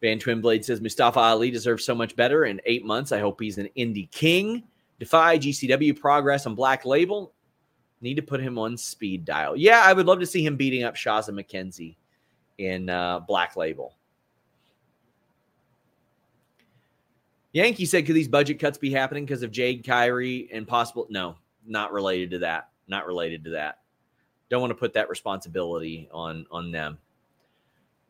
Van 0.00 0.18
Twinblade 0.18 0.64
says 0.64 0.80
Mustafa 0.80 1.18
Ali 1.18 1.50
deserves 1.50 1.84
so 1.84 1.94
much 1.94 2.14
better 2.16 2.44
in 2.44 2.60
eight 2.64 2.84
months. 2.84 3.12
I 3.12 3.18
hope 3.18 3.40
he's 3.40 3.58
an 3.58 3.68
indie 3.76 4.10
king. 4.10 4.64
Defy 4.98 5.38
GCW 5.38 5.98
progress 5.98 6.46
on 6.46 6.54
Black 6.54 6.84
Label. 6.84 7.34
Need 8.00 8.14
to 8.14 8.22
put 8.22 8.40
him 8.40 8.58
on 8.58 8.76
speed 8.76 9.24
dial. 9.24 9.56
Yeah, 9.56 9.82
I 9.84 9.92
would 9.92 10.06
love 10.06 10.20
to 10.20 10.26
see 10.26 10.44
him 10.44 10.56
beating 10.56 10.84
up 10.84 10.94
Shazza 10.94 11.30
McKenzie 11.30 11.96
in 12.58 12.88
uh, 12.88 13.20
Black 13.20 13.56
Label. 13.56 13.94
Yankee 17.52 17.86
said, 17.86 18.06
could 18.06 18.14
these 18.14 18.28
budget 18.28 18.60
cuts 18.60 18.78
be 18.78 18.90
happening 18.90 19.24
because 19.24 19.42
of 19.42 19.50
Jade 19.50 19.84
Kairi 19.84 20.48
and 20.52 20.66
possible? 20.66 21.06
No, 21.10 21.36
not 21.66 21.92
related 21.92 22.30
to 22.32 22.38
that. 22.40 22.68
Not 22.86 23.06
related 23.06 23.42
to 23.44 23.50
that. 23.50 23.78
Don't 24.48 24.60
want 24.60 24.70
to 24.70 24.76
put 24.76 24.92
that 24.94 25.08
responsibility 25.08 26.08
on 26.12 26.46
on 26.50 26.70
them. 26.70 26.98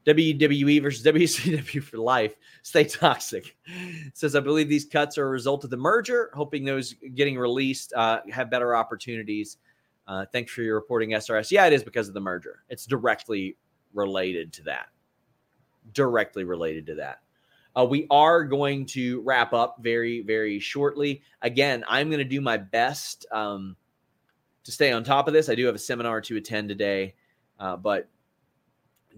WWE 0.07 0.81
versus 0.83 1.05
WCW 1.05 1.83
for 1.83 1.99
life. 1.99 2.37
Stay 2.63 2.85
toxic. 2.85 3.57
Says, 4.15 4.35
I 4.35 4.41
believe 4.41 4.69
these 4.69 4.87
cuts 4.87 5.19
are 5.19 5.27
a 5.27 5.31
result 5.31 5.65
of 5.65 5.71
the 5.71 5.77
merger, 5.77 6.31
hoping 6.33 6.65
those 6.65 6.95
getting 7.15 7.39
released 7.39 7.93
uh, 7.95 8.21
have 8.31 8.51
better 8.51 8.75
opportunities. 8.75 9.59
Uh, 10.09 10.25
thanks 10.33 10.51
for 10.51 10.63
your 10.63 10.75
reporting, 10.75 11.11
SRS. 11.11 11.51
Yeah, 11.51 11.67
it 11.67 11.75
is 11.75 11.85
because 11.85 12.09
of 12.09 12.15
the 12.15 12.21
merger. 12.21 12.65
It's 12.71 12.87
directly 12.87 13.59
related 13.93 14.55
to 14.55 14.63
that. 14.65 14.89
Directly 15.93 16.45
related 16.45 16.87
to 16.87 16.95
that. 16.95 17.19
Uh, 17.77 17.85
we 17.85 18.07
are 18.11 18.43
going 18.45 18.87
to 18.87 19.21
wrap 19.21 19.53
up 19.53 19.77
very, 19.81 20.23
very 20.23 20.59
shortly. 20.59 21.23
Again, 21.43 21.85
I'm 21.87 22.09
going 22.09 22.19
to 22.19 22.25
do 22.25 22.41
my 22.41 22.57
best 22.57 23.27
um, 23.31 23.77
to 24.65 24.73
stay 24.73 24.93
on 24.93 25.05
top 25.05 25.29
of 25.29 25.35
this. 25.35 25.51
I 25.51 25.55
do 25.55 25.67
have 25.67 25.75
a 25.75 25.79
seminar 25.79 26.23
to 26.23 26.37
attend 26.39 26.71
today, 26.71 27.15
uh, 27.61 27.77
but 27.77 28.09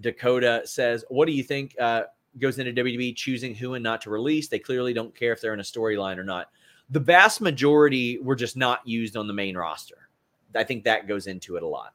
Dakota 0.00 0.62
says, 0.64 1.04
What 1.08 1.26
do 1.26 1.32
you 1.32 1.44
think 1.44 1.76
uh, 1.80 2.02
goes 2.38 2.58
into 2.58 2.72
WWE 2.82 3.14
choosing 3.14 3.54
who 3.54 3.74
and 3.74 3.84
not 3.84 4.00
to 4.02 4.10
release? 4.10 4.48
They 4.48 4.58
clearly 4.58 4.92
don't 4.92 5.14
care 5.14 5.32
if 5.32 5.40
they're 5.40 5.54
in 5.54 5.60
a 5.60 5.64
storyline 5.64 6.18
or 6.18 6.24
not. 6.24 6.48
The 6.90 7.00
vast 7.00 7.40
majority 7.40 8.18
were 8.18 8.34
just 8.34 8.56
not 8.56 8.86
used 8.86 9.16
on 9.16 9.28
the 9.28 9.32
main 9.32 9.56
roster. 9.56 10.09
I 10.54 10.64
think 10.64 10.84
that 10.84 11.08
goes 11.08 11.26
into 11.26 11.56
it 11.56 11.62
a 11.62 11.66
lot. 11.68 11.94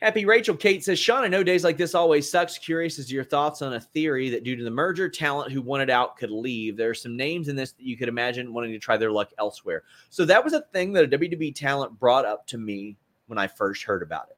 Happy 0.00 0.26
Rachel 0.26 0.56
Kate 0.56 0.84
says, 0.84 0.98
Sean, 0.98 1.24
I 1.24 1.28
know 1.28 1.42
days 1.42 1.64
like 1.64 1.78
this 1.78 1.94
always 1.94 2.30
sucks. 2.30 2.58
Curious 2.58 2.98
as 2.98 3.10
your 3.10 3.24
thoughts 3.24 3.62
on 3.62 3.72
a 3.72 3.80
theory 3.80 4.28
that 4.28 4.44
due 4.44 4.54
to 4.54 4.62
the 4.62 4.70
merger, 4.70 5.08
talent 5.08 5.50
who 5.50 5.62
wanted 5.62 5.88
out 5.88 6.18
could 6.18 6.30
leave. 6.30 6.76
There 6.76 6.90
are 6.90 6.94
some 6.94 7.16
names 7.16 7.48
in 7.48 7.56
this 7.56 7.72
that 7.72 7.86
you 7.86 7.96
could 7.96 8.10
imagine 8.10 8.52
wanting 8.52 8.72
to 8.72 8.78
try 8.78 8.98
their 8.98 9.12
luck 9.12 9.30
elsewhere. 9.38 9.84
So 10.10 10.26
that 10.26 10.44
was 10.44 10.52
a 10.52 10.60
thing 10.72 10.92
that 10.92 11.04
a 11.04 11.18
WWE 11.18 11.54
talent 11.54 11.98
brought 11.98 12.26
up 12.26 12.46
to 12.48 12.58
me 12.58 12.98
when 13.28 13.38
I 13.38 13.46
first 13.46 13.84
heard 13.84 14.02
about 14.02 14.28
it. 14.28 14.36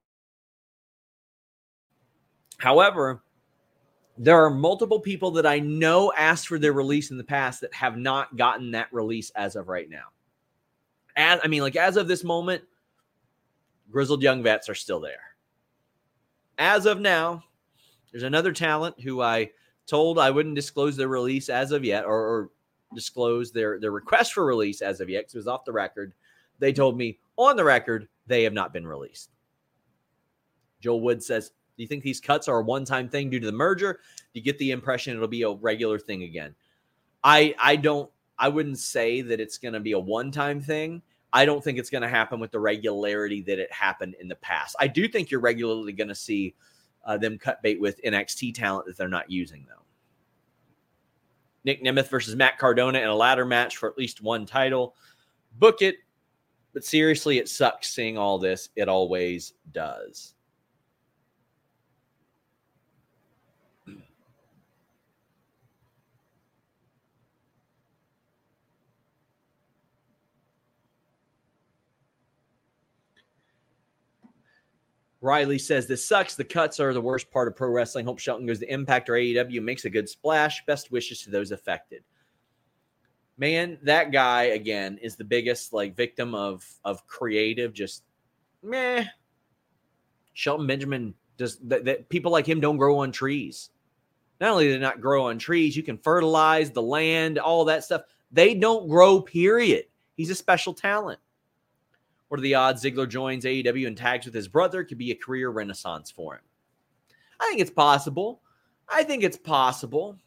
However, 2.58 3.24
there 4.18 4.42
are 4.44 4.50
multiple 4.50 5.00
people 5.00 5.32
that 5.32 5.46
I 5.46 5.58
know 5.58 6.12
asked 6.16 6.46
for 6.46 6.58
their 6.58 6.72
release 6.72 7.10
in 7.10 7.18
the 7.18 7.24
past 7.24 7.60
that 7.62 7.74
have 7.74 7.96
not 7.96 8.36
gotten 8.36 8.70
that 8.70 8.92
release 8.92 9.30
as 9.30 9.56
of 9.56 9.68
right 9.68 9.90
now. 9.90 10.04
And 11.16 11.40
I 11.42 11.48
mean, 11.48 11.62
like 11.62 11.76
as 11.76 11.96
of 11.96 12.08
this 12.08 12.22
moment, 12.22 12.62
grizzled 13.90 14.22
young 14.22 14.42
vets 14.42 14.68
are 14.68 14.74
still 14.74 15.00
there. 15.00 15.20
As 16.58 16.86
of 16.86 17.00
now, 17.00 17.42
there's 18.12 18.22
another 18.22 18.52
talent 18.52 19.00
who 19.00 19.22
I 19.22 19.50
told 19.86 20.18
I 20.18 20.30
wouldn't 20.30 20.54
disclose 20.54 20.96
their 20.96 21.08
release 21.08 21.48
as 21.48 21.72
of 21.72 21.84
yet, 21.84 22.04
or, 22.04 22.14
or 22.14 22.50
disclose 22.94 23.52
their 23.52 23.78
their 23.80 23.90
request 23.90 24.32
for 24.32 24.44
release 24.44 24.82
as 24.82 25.00
of 25.00 25.08
yet, 25.08 25.24
because 25.24 25.34
it 25.34 25.38
was 25.38 25.48
off 25.48 25.64
the 25.64 25.72
record. 25.72 26.12
They 26.58 26.72
told 26.72 26.96
me 26.96 27.18
on 27.36 27.56
the 27.56 27.64
record 27.64 28.08
they 28.26 28.42
have 28.42 28.52
not 28.52 28.72
been 28.72 28.86
released. 28.86 29.30
Joel 30.80 31.00
Wood 31.00 31.22
says, 31.22 31.50
Do 31.76 31.82
you 31.82 31.86
think 31.86 32.02
these 32.02 32.20
cuts 32.20 32.48
are 32.48 32.58
a 32.58 32.64
one-time 32.64 33.08
thing 33.08 33.30
due 33.30 33.40
to 33.40 33.46
the 33.46 33.52
merger? 33.52 34.00
Do 34.32 34.40
you 34.40 34.42
get 34.42 34.58
the 34.58 34.70
impression 34.70 35.14
it'll 35.14 35.28
be 35.28 35.42
a 35.42 35.50
regular 35.50 35.98
thing 35.98 36.22
again? 36.22 36.54
I 37.22 37.54
I 37.58 37.76
don't 37.76 38.10
I 38.38 38.48
wouldn't 38.48 38.78
say 38.78 39.22
that 39.22 39.40
it's 39.40 39.58
going 39.58 39.74
to 39.74 39.80
be 39.80 39.92
a 39.92 39.98
one-time 39.98 40.60
thing. 40.60 41.02
I 41.32 41.44
don't 41.44 41.62
think 41.62 41.78
it's 41.78 41.90
going 41.90 42.02
to 42.02 42.08
happen 42.08 42.40
with 42.40 42.50
the 42.50 42.60
regularity 42.60 43.42
that 43.42 43.58
it 43.58 43.72
happened 43.72 44.14
in 44.20 44.28
the 44.28 44.36
past. 44.36 44.76
I 44.80 44.86
do 44.86 45.08
think 45.08 45.30
you're 45.30 45.40
regularly 45.40 45.92
going 45.92 46.08
to 46.08 46.14
see 46.14 46.54
uh, 47.04 47.16
them 47.18 47.38
cut 47.38 47.62
bait 47.62 47.80
with 47.80 48.00
NXT 48.02 48.54
talent 48.54 48.86
that 48.86 48.96
they're 48.96 49.08
not 49.08 49.30
using, 49.30 49.66
though. 49.68 49.82
Nick 51.64 51.82
Nemeth 51.82 52.08
versus 52.08 52.36
Matt 52.36 52.58
Cardona 52.58 53.00
in 53.00 53.08
a 53.08 53.14
ladder 53.14 53.44
match 53.44 53.76
for 53.76 53.88
at 53.88 53.98
least 53.98 54.22
one 54.22 54.46
title. 54.46 54.94
Book 55.58 55.82
it. 55.82 55.96
But 56.72 56.84
seriously, 56.84 57.38
it 57.38 57.48
sucks 57.48 57.92
seeing 57.92 58.16
all 58.16 58.38
this. 58.38 58.68
It 58.76 58.88
always 58.88 59.54
does. 59.72 60.35
Riley 75.26 75.58
says 75.58 75.86
this 75.86 76.06
sucks. 76.06 76.36
The 76.36 76.44
cuts 76.44 76.78
are 76.78 76.94
the 76.94 77.00
worst 77.00 77.30
part 77.30 77.48
of 77.48 77.56
pro 77.56 77.68
wrestling. 77.68 78.06
Hope 78.06 78.20
Shelton 78.20 78.46
goes 78.46 78.60
to 78.60 78.72
Impact 78.72 79.10
or 79.10 79.14
AEW 79.14 79.60
makes 79.60 79.84
a 79.84 79.90
good 79.90 80.08
splash. 80.08 80.64
Best 80.66 80.92
wishes 80.92 81.22
to 81.22 81.30
those 81.30 81.50
affected. 81.50 82.04
Man, 83.36 83.76
that 83.82 84.12
guy 84.12 84.44
again 84.44 84.98
is 85.02 85.16
the 85.16 85.24
biggest 85.24 85.72
like 85.72 85.96
victim 85.96 86.34
of 86.34 86.64
of 86.84 87.06
creative 87.08 87.74
just 87.74 88.04
meh. 88.62 89.04
Shelton 90.32 90.66
Benjamin 90.66 91.12
does 91.36 91.58
that, 91.64 91.84
that 91.84 92.08
people 92.08 92.30
like 92.30 92.46
him 92.46 92.60
don't 92.60 92.76
grow 92.76 92.98
on 92.98 93.10
trees. 93.10 93.70
Not 94.40 94.50
only 94.50 94.66
do 94.66 94.72
they 94.74 94.78
not 94.78 95.00
grow 95.00 95.26
on 95.26 95.38
trees, 95.38 95.76
you 95.76 95.82
can 95.82 95.98
fertilize 95.98 96.70
the 96.70 96.82
land, 96.82 97.38
all 97.38 97.64
that 97.64 97.84
stuff. 97.84 98.02
They 98.30 98.54
don't 98.54 98.88
grow, 98.88 99.20
period. 99.20 99.86
He's 100.16 100.30
a 100.30 100.34
special 100.34 100.72
talent. 100.72 101.18
What 102.28 102.40
are 102.40 102.42
the 102.42 102.54
odds 102.54 102.82
Ziggler 102.82 103.08
joins 103.08 103.44
AEW 103.44 103.86
and 103.86 103.96
tags 103.96 104.26
with 104.26 104.34
his 104.34 104.48
brother? 104.48 104.82
Could 104.84 104.98
be 104.98 105.12
a 105.12 105.16
career 105.16 105.50
renaissance 105.50 106.10
for 106.10 106.34
him. 106.34 106.42
I 107.40 107.48
think 107.48 107.60
it's 107.60 107.70
possible. 107.70 108.40
I 108.88 109.02
think 109.02 109.22
it's 109.22 109.36
possible. 109.36 110.18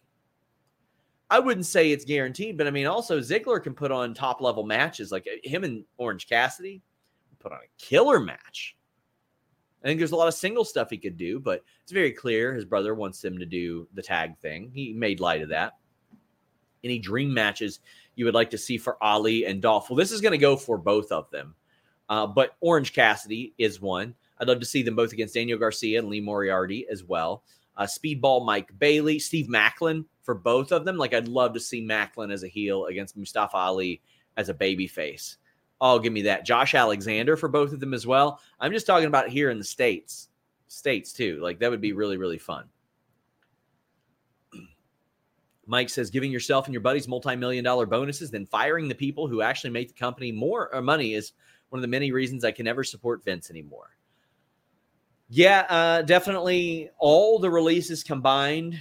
I 1.30 1.40
wouldn't 1.40 1.66
say 1.66 1.92
it's 1.92 2.06
guaranteed, 2.06 2.58
but 2.58 2.68
I 2.68 2.72
mean, 2.72 2.88
also 2.88 3.20
Ziggler 3.20 3.62
can 3.62 3.74
put 3.74 3.92
on 3.92 4.14
top 4.14 4.42
level 4.42 4.64
matches 4.64 5.12
like 5.12 5.28
uh, 5.28 5.38
him 5.48 5.64
and 5.64 5.84
Orange 5.98 6.28
Cassidy 6.28 6.82
put 7.40 7.52
on 7.52 7.60
a 7.60 7.84
killer 7.84 8.20
match. 8.20 8.76
I 9.84 9.88
think 9.88 10.00
there's 10.00 10.12
a 10.12 10.16
lot 10.16 10.28
of 10.28 10.34
single 10.34 10.66
stuff 10.66 10.90
he 10.90 10.98
could 10.98 11.18
do, 11.18 11.40
but 11.40 11.64
it's 11.84 11.92
very 11.92 12.12
clear 12.12 12.54
his 12.54 12.66
brother 12.66 12.96
wants 12.96 13.24
him 13.24 13.38
to 13.38 13.46
do 13.46 13.88
the 13.94 14.02
tag 14.02 14.38
thing. 14.40 14.72
He 14.74 14.92
made 14.92 15.20
light 15.20 15.42
of 15.42 15.50
that. 15.50 15.74
Any 16.84 17.00
dream 17.00 17.34
matches 17.34 17.80
you 18.16 18.26
would 18.26 18.34
like 18.34 18.50
to 18.50 18.58
see 18.58 18.78
for 18.78 19.02
Ali 19.02 19.46
and 19.46 19.62
Dolph? 19.62 19.90
Well, 19.90 19.98
this 19.98 20.12
is 20.12 20.22
going 20.22 20.32
to 20.32 20.38
go 20.38 20.58
for 20.58 20.78
both 20.78 21.12
of 21.12 21.30
them. 21.30 21.56
Uh, 22.10 22.26
but 22.26 22.56
Orange 22.60 22.94
Cassidy 22.94 23.54
is 23.58 23.80
one. 23.80 24.16
I'd 24.40 24.48
love 24.48 24.60
to 24.60 24.66
see 24.66 24.82
them 24.82 24.96
both 24.96 25.14
against 25.14 25.36
Daniel 25.36 25.60
Garcia 25.60 26.00
and 26.00 26.10
Lee 26.10 26.22
Moriarty 26.22 26.88
as 26.92 27.04
well. 27.04 27.44
Uh, 27.78 27.84
Speedball 27.84 28.46
Mike 28.46 28.78
Bailey, 28.80 29.20
Steve 29.20 29.48
Macklin 29.48 30.06
for 30.24 30.34
both 30.36 30.72
of 30.72 30.86
them. 30.86 30.98
Like 30.98 31.14
I'd 31.14 31.28
love 31.28 31.54
to 31.54 31.60
see 31.60 31.82
Macklin 31.82 32.32
as 32.32 32.44
a 32.44 32.48
heel 32.48 32.86
against 32.86 33.16
Mustafa 33.16 33.56
Ali 33.56 34.02
as 34.38 34.50
a 34.50 34.54
baby 34.54 34.88
face. 34.88 35.38
Oh, 35.82 36.00
give 36.00 36.12
me 36.12 36.24
that. 36.24 36.46
Josh 36.46 36.76
Alexander 36.76 37.38
for 37.38 37.48
both 37.48 37.72
of 37.72 37.80
them 37.80 37.94
as 37.94 38.06
well. 38.06 38.42
I'm 38.60 38.74
just 38.74 38.86
talking 38.86 39.08
about 39.08 39.30
here 39.30 39.50
in 39.50 39.58
the 39.58 39.64
States. 39.64 40.30
States 40.68 41.14
too. 41.14 41.40
Like 41.42 41.60
that 41.60 41.72
would 41.72 41.80
be 41.80 41.94
really, 41.94 42.18
really 42.18 42.38
fun. 42.38 42.66
Mike 45.68 45.90
says 45.90 46.10
giving 46.10 46.32
yourself 46.32 46.66
and 46.66 46.74
your 46.74 46.82
buddies 46.82 47.08
multi-million 47.08 47.64
dollar 47.64 47.86
bonuses, 47.86 48.30
then 48.32 48.46
firing 48.46 48.88
the 48.88 48.96
people 48.96 49.28
who 49.28 49.42
actually 49.42 49.70
make 49.70 49.88
the 49.88 49.94
company 49.94 50.32
more 50.32 50.76
uh, 50.76 50.82
money 50.82 51.14
is 51.14 51.34
one 51.70 51.80
of 51.80 51.82
the 51.82 51.88
many 51.88 52.12
reasons 52.12 52.44
I 52.44 52.52
can 52.52 52.66
never 52.66 52.84
support 52.84 53.24
Vince 53.24 53.50
anymore. 53.50 53.90
Yeah, 55.30 55.66
uh, 55.70 56.02
definitely 56.02 56.90
all 56.98 57.40
the 57.40 57.52
releases 57.52 58.04
combined 58.04 58.80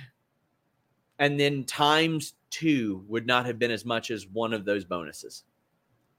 and 1.18 1.38
then 1.38 1.64
times 1.64 2.34
two 2.50 3.04
would 3.08 3.26
not 3.26 3.46
have 3.46 3.58
been 3.58 3.70
as 3.70 3.84
much 3.84 4.10
as 4.10 4.26
one 4.26 4.52
of 4.52 4.64
those 4.64 4.84
bonuses. 4.84 5.44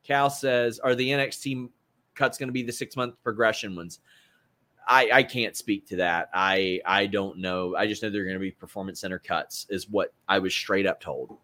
Cal 0.04 0.30
says, 0.30 0.80
Are 0.80 0.96
the 0.96 1.10
NXT 1.10 1.70
cuts 2.16 2.38
going 2.38 2.50
to 2.50 2.54
be 2.54 2.64
the 2.64 2.72
six 2.72 2.96
month 2.96 3.16
progression 3.24 3.76
ones? 3.76 4.00
I, 4.88 5.10
I 5.14 5.24
can't 5.24 5.56
speak 5.56 5.88
to 5.90 5.98
that. 5.98 6.30
I 6.34 6.82
I 6.86 7.06
don't 7.06 7.38
know. 7.38 7.76
I 7.76 7.86
just 7.86 8.02
know 8.02 8.10
they're 8.10 8.24
going 8.24 8.34
to 8.36 8.40
be 8.40 8.52
performance 8.52 9.00
center 9.00 9.20
cuts, 9.20 9.68
is 9.70 9.88
what 9.88 10.14
I 10.28 10.40
was 10.40 10.54
straight 10.54 10.88
up 10.88 11.00
told. 11.00 11.38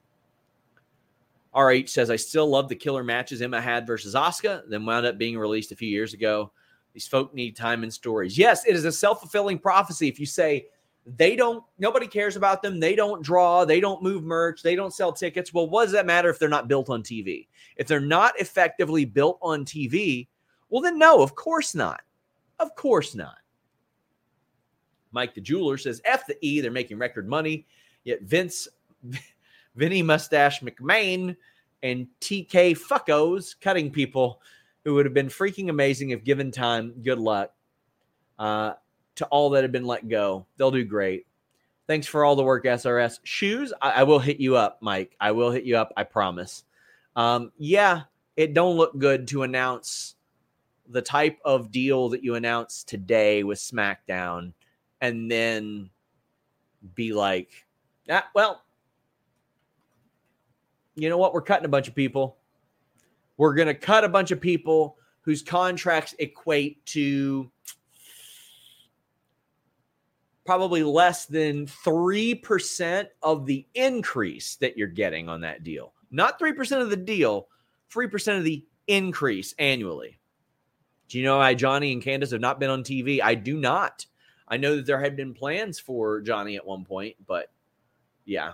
RH 1.56 1.88
says, 1.88 2.10
I 2.10 2.16
still 2.18 2.48
love 2.48 2.68
the 2.68 2.76
killer 2.76 3.04
matches 3.04 3.42
Emma 3.42 3.62
had 3.62 3.88
versus 3.88 4.14
Asuka, 4.14 4.64
then 4.68 4.86
wound 4.86 5.06
up 5.06 5.18
being 5.18 5.38
released 5.38 5.72
a 5.72 5.76
few 5.76 5.88
years 5.88 6.14
ago. 6.14 6.52
These 6.94 7.08
folk 7.08 7.34
need 7.34 7.56
time 7.56 7.84
and 7.84 7.94
stories. 7.94 8.38
Yes, 8.38 8.66
it 8.66 8.76
is 8.76 8.86
a 8.86 8.92
self 8.92 9.20
fulfilling 9.20 9.60
prophecy. 9.60 10.08
If 10.08 10.20
you 10.20 10.26
say 10.26 10.68
they 11.06 11.36
don't, 11.36 11.64
nobody 11.78 12.08
cares 12.08 12.36
about 12.36 12.62
them, 12.62 12.80
they 12.80 12.96
don't 12.96 13.22
draw, 13.22 13.64
they 13.64 13.80
don't 13.80 14.02
move 14.02 14.24
merch, 14.24 14.64
they 14.64 14.76
don't 14.76 14.94
sell 14.94 15.12
tickets. 15.12 15.54
Well, 15.54 15.70
what 15.70 15.84
does 15.84 15.92
that 15.94 16.06
matter 16.06 16.30
if 16.30 16.40
they're 16.40 16.50
not 16.50 16.68
built 16.68 16.90
on 16.90 17.04
TV? 17.04 17.48
If 17.78 17.88
they're 17.88 18.00
not 18.00 18.40
effectively 18.40 19.06
built 19.06 19.38
on 19.42 19.66
TV, 19.66 20.28
well, 20.70 20.82
then 20.82 20.98
no, 20.98 21.22
of 21.22 21.36
course 21.36 21.76
not. 21.76 22.02
Of 22.60 22.76
course 22.76 23.14
not. 23.16 23.38
Mike 25.12 25.34
the 25.34 25.42
jeweler 25.42 25.78
says, 25.78 26.02
F 26.06 26.26
the 26.28 26.38
E, 26.46 26.60
they're 26.60 26.72
making 26.72 26.98
record 26.98 27.28
money. 27.28 27.66
Yet 28.04 28.24
Vince, 28.24 28.68
Vinny 29.76 30.02
Mustache 30.02 30.62
McMahon, 30.62 31.36
and 31.84 32.08
TK 32.22 32.78
Fuckos 32.78 33.56
cutting 33.60 33.92
people 33.92 34.42
who 34.84 34.94
would 34.96 35.06
have 35.06 35.14
been 35.14 35.28
freaking 35.28 35.70
amazing 35.70 36.12
if 36.12 36.24
given 36.24 36.52
time. 36.52 36.94
Good 37.04 37.20
luck 37.20 37.52
uh, 38.40 38.74
to 39.16 39.26
all 39.26 39.52
that 39.52 39.64
have 39.64 39.72
been 39.72 39.86
let 39.86 40.08
go. 40.08 40.46
They'll 40.58 40.72
do 40.72 40.84
great. 40.84 41.28
Thanks 41.88 42.08
for 42.08 42.26
all 42.26 42.36
the 42.36 42.44
work, 42.44 42.66
SRS. 42.66 43.20
Shoes, 43.24 43.72
I, 43.82 43.92
I 43.92 44.04
will 44.04 44.20
hit 44.20 44.40
you 44.40 44.56
up, 44.56 44.80
Mike. 44.82 45.16
I 45.20 45.32
will 45.32 45.52
hit 45.52 45.66
you 45.66 45.78
up. 45.78 45.94
I 45.96 46.04
promise. 46.04 46.64
Um, 47.16 47.52
yeah, 47.58 48.04
it 48.36 48.54
don't 48.54 48.78
look 48.78 48.98
good 48.98 49.28
to 49.30 49.44
announce 49.44 50.16
the 50.90 51.02
type 51.02 51.38
of 51.46 51.72
deal 51.72 52.10
that 52.10 52.24
you 52.24 52.36
announced 52.36 52.88
today 52.88 53.44
with 53.44 53.60
SmackDown 53.60 54.54
and 55.02 55.30
then 55.30 55.90
be 56.96 57.14
like, 57.14 57.50
ah, 58.10 58.28
well, 58.34 58.65
you 60.96 61.10
know 61.10 61.18
what? 61.18 61.34
We're 61.34 61.42
cutting 61.42 61.66
a 61.66 61.70
bunch 61.70 61.88
of 61.88 61.96
people. 61.96 62.38
We're 63.38 63.54
going 63.54 63.68
to 63.68 63.74
cut 63.74 64.04
a 64.04 64.10
bunch 64.10 64.32
of 64.32 64.40
people 64.40 64.98
whose 65.22 65.42
contracts 65.42 66.16
equate 66.20 66.86
to 66.86 67.52
probably 70.46 70.84
less 70.84 71.26
than 71.26 71.66
3% 71.66 73.08
of 73.24 73.46
the 73.46 73.66
increase 73.74 74.56
that 74.58 74.78
you're 74.78 74.88
getting 74.88 75.28
on 75.28 75.42
that 75.42 75.64
deal. 75.64 75.94
Not 76.12 76.40
3% 76.40 76.82
of 76.82 76.90
the 76.90 76.96
deal, 76.96 77.48
3% 77.92 78.38
of 78.38 78.44
the 78.44 78.64
increase 78.88 79.56
annually. 79.58 80.20
Do 81.10 81.18
you 81.18 81.24
know 81.24 81.38
why 81.38 81.56
Johnny 81.56 81.92
and 81.92 82.02
Candice 82.02 82.32
have 82.32 82.42
not 82.42 82.60
been 82.60 82.70
on 82.70 82.84
TV? 82.84 83.22
I 83.22 83.36
do 83.36 83.58
not. 83.58 84.06
I 84.48 84.58
know 84.58 84.76
that 84.76 84.86
there 84.86 85.00
had 85.00 85.16
been 85.16 85.34
plans 85.34 85.80
for 85.80 86.22
Johnny 86.22 86.56
at 86.56 86.66
one 86.66 86.86
point, 86.86 87.16
but 87.26 87.52
yeah. 88.26 88.54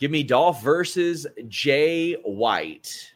Give 0.00 0.10
me 0.10 0.22
Dolph 0.22 0.62
versus 0.62 1.26
Jay 1.46 2.14
White. 2.24 3.14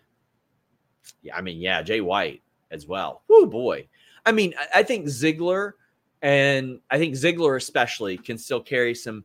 Yeah, 1.22 1.34
I 1.34 1.40
mean, 1.40 1.58
yeah, 1.58 1.80
Jay 1.80 2.02
White 2.02 2.42
as 2.70 2.86
well. 2.86 3.22
Oh 3.30 3.46
boy. 3.46 3.88
I 4.26 4.32
mean, 4.32 4.54
I 4.74 4.82
think 4.82 5.06
Ziggler 5.06 5.72
and 6.20 6.78
I 6.90 6.98
think 6.98 7.14
Ziggler 7.14 7.56
especially 7.56 8.18
can 8.18 8.36
still 8.36 8.60
carry 8.60 8.94
some 8.94 9.24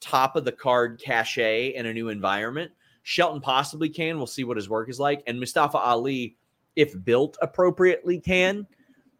top 0.00 0.36
of 0.36 0.44
the 0.44 0.52
card 0.52 1.00
cachet 1.04 1.74
in 1.74 1.86
a 1.86 1.92
new 1.92 2.10
environment. 2.10 2.70
Shelton 3.02 3.40
possibly 3.40 3.88
can. 3.88 4.16
We'll 4.16 4.28
see 4.28 4.44
what 4.44 4.56
his 4.56 4.68
work 4.68 4.88
is 4.88 5.00
like. 5.00 5.24
And 5.26 5.38
Mustafa 5.38 5.78
Ali, 5.78 6.36
if 6.76 6.92
built 7.04 7.36
appropriately, 7.42 8.20
can. 8.20 8.68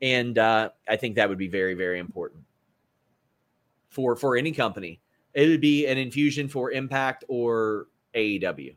And 0.00 0.38
uh, 0.38 0.70
I 0.88 0.94
think 0.94 1.16
that 1.16 1.28
would 1.28 1.38
be 1.38 1.48
very, 1.48 1.74
very 1.74 1.98
important 1.98 2.44
for 3.88 4.14
for 4.14 4.36
any 4.36 4.52
company. 4.52 5.00
It 5.34 5.48
would 5.48 5.60
be 5.60 5.86
an 5.86 5.98
infusion 5.98 6.48
for 6.48 6.72
Impact 6.72 7.24
or 7.28 7.86
AEW. 8.14 8.74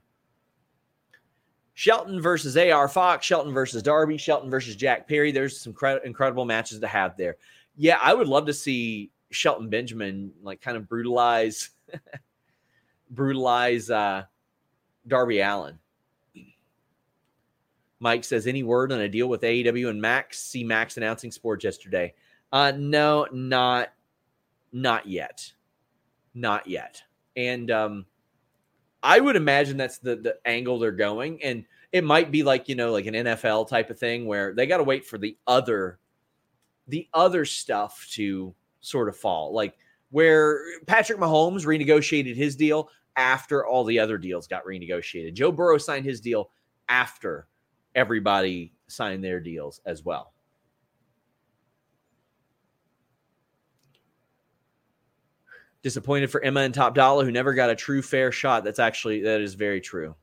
Shelton 1.75 2.21
versus 2.21 2.55
AR 2.55 2.87
Fox, 2.87 3.25
Shelton 3.25 3.53
versus 3.53 3.81
Darby, 3.81 4.17
Shelton 4.17 4.49
versus 4.49 4.75
Jack 4.75 5.07
Perry. 5.07 5.31
There's 5.31 5.59
some 5.59 5.73
cre- 5.73 6.03
incredible 6.05 6.45
matches 6.45 6.79
to 6.79 6.87
have 6.87 7.17
there. 7.17 7.37
Yeah, 7.75 7.97
I 8.01 8.13
would 8.13 8.27
love 8.27 8.45
to 8.45 8.53
see 8.53 9.09
Shelton 9.31 9.69
Benjamin 9.69 10.31
like 10.43 10.61
kind 10.61 10.77
of 10.77 10.87
brutalize 10.87 11.71
brutalize 13.09 13.89
uh 13.89 14.23
Darby 15.07 15.39
Allin. 15.39 15.79
Mike 17.99 18.23
says, 18.23 18.47
any 18.47 18.63
word 18.63 18.91
on 18.91 18.99
a 18.99 19.07
deal 19.07 19.27
with 19.29 19.41
AEW 19.41 19.89
and 19.89 20.01
Max? 20.01 20.39
See 20.41 20.63
Max 20.63 20.97
announcing 20.97 21.31
sports 21.31 21.63
yesterday. 21.63 22.13
Uh, 22.51 22.73
no, 22.75 23.27
not 23.31 23.93
not 24.71 25.07
yet. 25.07 25.51
Not 26.33 26.67
yet. 26.67 27.01
And 27.35 27.69
um, 27.71 28.05
I 29.01 29.19
would 29.19 29.35
imagine 29.35 29.77
that's 29.77 29.99
the 29.99 30.15
the 30.15 30.37
angle 30.45 30.79
they're 30.79 30.91
going. 30.91 31.41
And 31.43 31.65
it 31.91 32.03
might 32.03 32.31
be 32.31 32.43
like, 32.43 32.69
you 32.69 32.75
know, 32.75 32.91
like 32.91 33.05
an 33.05 33.13
NFL 33.13 33.67
type 33.67 33.89
of 33.89 33.99
thing 33.99 34.25
where 34.25 34.53
they 34.53 34.65
got 34.65 34.77
to 34.77 34.83
wait 34.83 35.05
for 35.05 35.17
the 35.17 35.37
other 35.47 35.99
the 36.87 37.07
other 37.13 37.45
stuff 37.45 38.07
to 38.11 38.53
sort 38.81 39.09
of 39.09 39.15
fall. 39.15 39.53
Like 39.53 39.77
where 40.09 40.59
Patrick 40.85 41.19
Mahomes 41.19 41.65
renegotiated 41.65 42.35
his 42.35 42.55
deal, 42.55 42.89
after 43.15 43.65
all 43.65 43.83
the 43.83 43.99
other 43.99 44.17
deals 44.17 44.47
got 44.47 44.65
renegotiated. 44.65 45.33
Joe 45.33 45.51
Burrow 45.51 45.77
signed 45.77 46.05
his 46.05 46.21
deal 46.21 46.49
after 46.89 47.47
everybody 47.95 48.73
signed 48.87 49.23
their 49.23 49.39
deals 49.39 49.81
as 49.85 50.03
well. 50.03 50.33
Disappointed 55.83 56.31
for 56.31 56.41
Emma 56.41 56.61
and 56.61 56.73
Top 56.73 56.95
Dolla, 56.95 57.25
who 57.25 57.31
never 57.31 57.53
got 57.53 57.69
a 57.69 57.75
true 57.75 58.01
fair 58.01 58.31
shot. 58.31 58.63
That's 58.63 58.79
actually 58.79 59.21
that 59.21 59.41
is 59.41 59.53
very 59.53 59.81
true. 59.81 60.15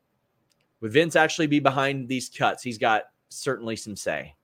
Would 0.80 0.92
Vince 0.92 1.14
actually 1.14 1.46
be 1.46 1.60
behind 1.60 2.08
these 2.08 2.28
cuts? 2.28 2.62
He's 2.62 2.78
got 2.78 3.04
certainly 3.28 3.76
some 3.76 3.94
say. 3.94 4.34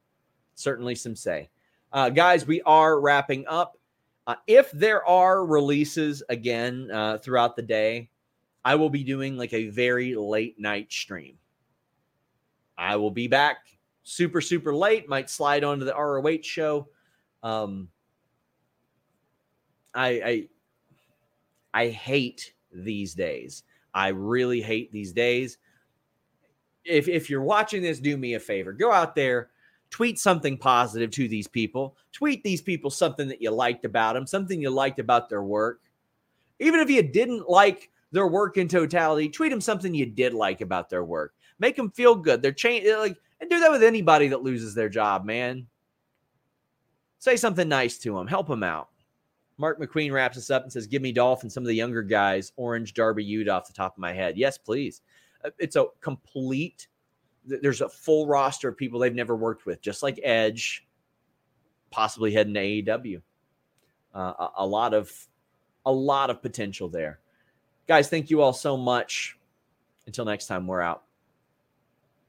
Certainly 0.54 0.96
some 0.96 1.16
say. 1.16 1.48
Uh, 1.92 2.10
guys, 2.10 2.46
we 2.46 2.60
are 2.62 3.00
wrapping 3.00 3.46
up. 3.48 3.78
Uh, 4.26 4.34
if 4.46 4.70
there 4.72 5.06
are 5.06 5.46
releases 5.46 6.22
again 6.28 6.90
uh, 6.92 7.16
throughout 7.18 7.56
the 7.56 7.62
day, 7.62 8.10
I 8.64 8.74
will 8.74 8.90
be 8.90 9.04
doing 9.04 9.36
like 9.36 9.52
a 9.52 9.68
very 9.68 10.14
late 10.14 10.58
night 10.58 10.92
stream. 10.92 11.38
I 12.76 12.96
will 12.96 13.10
be 13.10 13.28
back 13.28 13.58
super, 14.02 14.40
super 14.40 14.74
late, 14.74 15.08
might 15.08 15.30
slide 15.30 15.64
onto 15.64 15.84
the 15.84 15.94
ROH 15.94 16.42
show. 16.42 16.88
Um, 17.42 17.88
I, 19.94 20.08
I, 20.08 20.48
I 21.76 21.88
hate 21.88 22.54
these 22.72 23.12
days. 23.12 23.62
I 23.92 24.08
really 24.08 24.62
hate 24.62 24.90
these 24.92 25.12
days. 25.12 25.58
If, 26.86 27.06
if 27.06 27.28
you're 27.28 27.42
watching 27.42 27.82
this, 27.82 27.98
do 27.98 28.16
me 28.16 28.32
a 28.32 28.40
favor. 28.40 28.72
Go 28.72 28.90
out 28.90 29.14
there, 29.14 29.50
tweet 29.90 30.18
something 30.18 30.56
positive 30.56 31.10
to 31.10 31.28
these 31.28 31.46
people. 31.46 31.94
Tweet 32.12 32.42
these 32.42 32.62
people 32.62 32.88
something 32.88 33.28
that 33.28 33.42
you 33.42 33.50
liked 33.50 33.84
about 33.84 34.14
them, 34.14 34.26
something 34.26 34.58
you 34.58 34.70
liked 34.70 35.00
about 35.00 35.28
their 35.28 35.42
work. 35.42 35.80
Even 36.60 36.80
if 36.80 36.88
you 36.88 37.02
didn't 37.02 37.46
like 37.46 37.90
their 38.10 38.26
work 38.26 38.56
in 38.56 38.68
totality. 38.68 39.28
Tweet 39.28 39.50
them 39.50 39.60
something 39.60 39.94
you 39.94 40.06
did 40.06 40.32
like 40.32 40.62
about 40.62 40.88
their 40.88 41.04
work. 41.04 41.34
Make 41.58 41.76
them 41.76 41.90
feel 41.90 42.14
good. 42.14 42.40
They're 42.40 42.52
change 42.52 42.86
like 42.86 43.18
and 43.40 43.50
do 43.50 43.60
that 43.60 43.70
with 43.70 43.82
anybody 43.82 44.28
that 44.28 44.42
loses 44.42 44.74
their 44.74 44.88
job, 44.88 45.26
man. 45.26 45.66
Say 47.18 47.36
something 47.36 47.68
nice 47.68 47.98
to 47.98 48.14
them. 48.14 48.26
Help 48.26 48.48
them 48.48 48.62
out. 48.62 48.88
Mark 49.58 49.80
McQueen 49.80 50.12
wraps 50.12 50.36
us 50.36 50.50
up 50.50 50.62
and 50.62 50.72
says, 50.72 50.86
"Give 50.86 51.02
me 51.02 51.12
Dolph 51.12 51.42
and 51.42 51.52
some 51.52 51.62
of 51.62 51.68
the 51.68 51.74
younger 51.74 52.02
guys, 52.02 52.52
Orange, 52.56 52.94
Darby, 52.94 53.26
Yuta 53.26 53.52
off 53.52 53.66
the 53.66 53.72
top 53.72 53.94
of 53.94 53.98
my 53.98 54.12
head. 54.12 54.36
Yes, 54.36 54.58
please. 54.58 55.02
Uh, 55.44 55.50
it's 55.58 55.76
a 55.76 55.86
complete. 56.00 56.88
There's 57.44 57.80
a 57.80 57.88
full 57.88 58.26
roster 58.26 58.68
of 58.68 58.76
people 58.76 58.98
they've 58.98 59.14
never 59.14 59.36
worked 59.36 59.66
with, 59.66 59.80
just 59.80 60.02
like 60.02 60.20
Edge, 60.22 60.86
possibly 61.90 62.32
heading 62.32 62.54
to 62.54 62.60
AEW. 62.60 63.22
Uh, 64.14 64.18
a, 64.38 64.50
a 64.58 64.66
lot 64.66 64.94
of, 64.94 65.12
a 65.84 65.92
lot 65.92 66.28
of 66.28 66.42
potential 66.42 66.88
there. 66.88 67.20
Guys, 67.86 68.08
thank 68.08 68.30
you 68.30 68.42
all 68.42 68.52
so 68.52 68.76
much. 68.76 69.38
Until 70.06 70.24
next 70.24 70.46
time, 70.46 70.66
we're 70.66 70.80
out. 70.80 71.05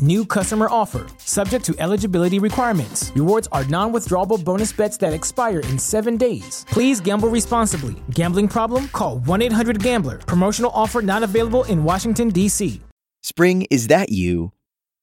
New 0.00 0.26
customer 0.26 0.68
offer. 0.70 1.06
Subject 1.18 1.64
to 1.64 1.74
eligibility 1.78 2.38
requirements. 2.38 3.12
Rewards 3.14 3.48
are 3.52 3.64
non 3.64 3.92
withdrawable 3.92 4.42
bonus 4.44 4.72
bets 4.72 4.96
that 4.98 5.12
expire 5.12 5.60
in 5.60 5.78
seven 5.78 6.16
days. 6.16 6.66
Please 6.68 7.00
gamble 7.00 7.28
responsibly. 7.28 7.94
Gambling 8.10 8.48
problem? 8.48 8.88
Call 8.88 9.18
1 9.20 9.42
800 9.42 9.82
Gambler. 9.82 10.18
Promotional 10.18 10.70
offer 10.74 11.00
not 11.00 11.22
available 11.22 11.64
in 11.64 11.84
Washington, 11.84 12.28
D.C. 12.30 12.80
Spring, 13.22 13.66
is 13.70 13.88
that 13.88 14.10
you? 14.10 14.52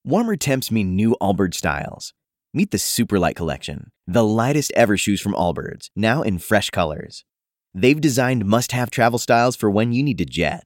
Warmer 0.06 0.36
temps 0.36 0.70
mean 0.72 0.96
new 0.96 1.16
Allbirds 1.22 1.56
styles. 1.56 2.14
Meet 2.54 2.72
the 2.72 2.78
Superlight 2.78 3.36
Collection, 3.36 3.91
the 4.06 4.24
lightest 4.24 4.72
ever 4.76 4.96
shoes 4.96 5.20
from 5.20 5.34
Allbirds, 5.34 5.89
now 5.96 6.22
in 6.22 6.38
fresh 6.38 6.70
colors. 6.70 7.26
They've 7.74 8.00
designed 8.00 8.46
must 8.46 8.74
have 8.74 8.91
travel 8.91 9.18
styles 9.18 9.56
for 9.56 9.72
when 9.72 9.91
you 9.91 10.04
need 10.04 10.20
to 10.20 10.26
jet. 10.26 10.66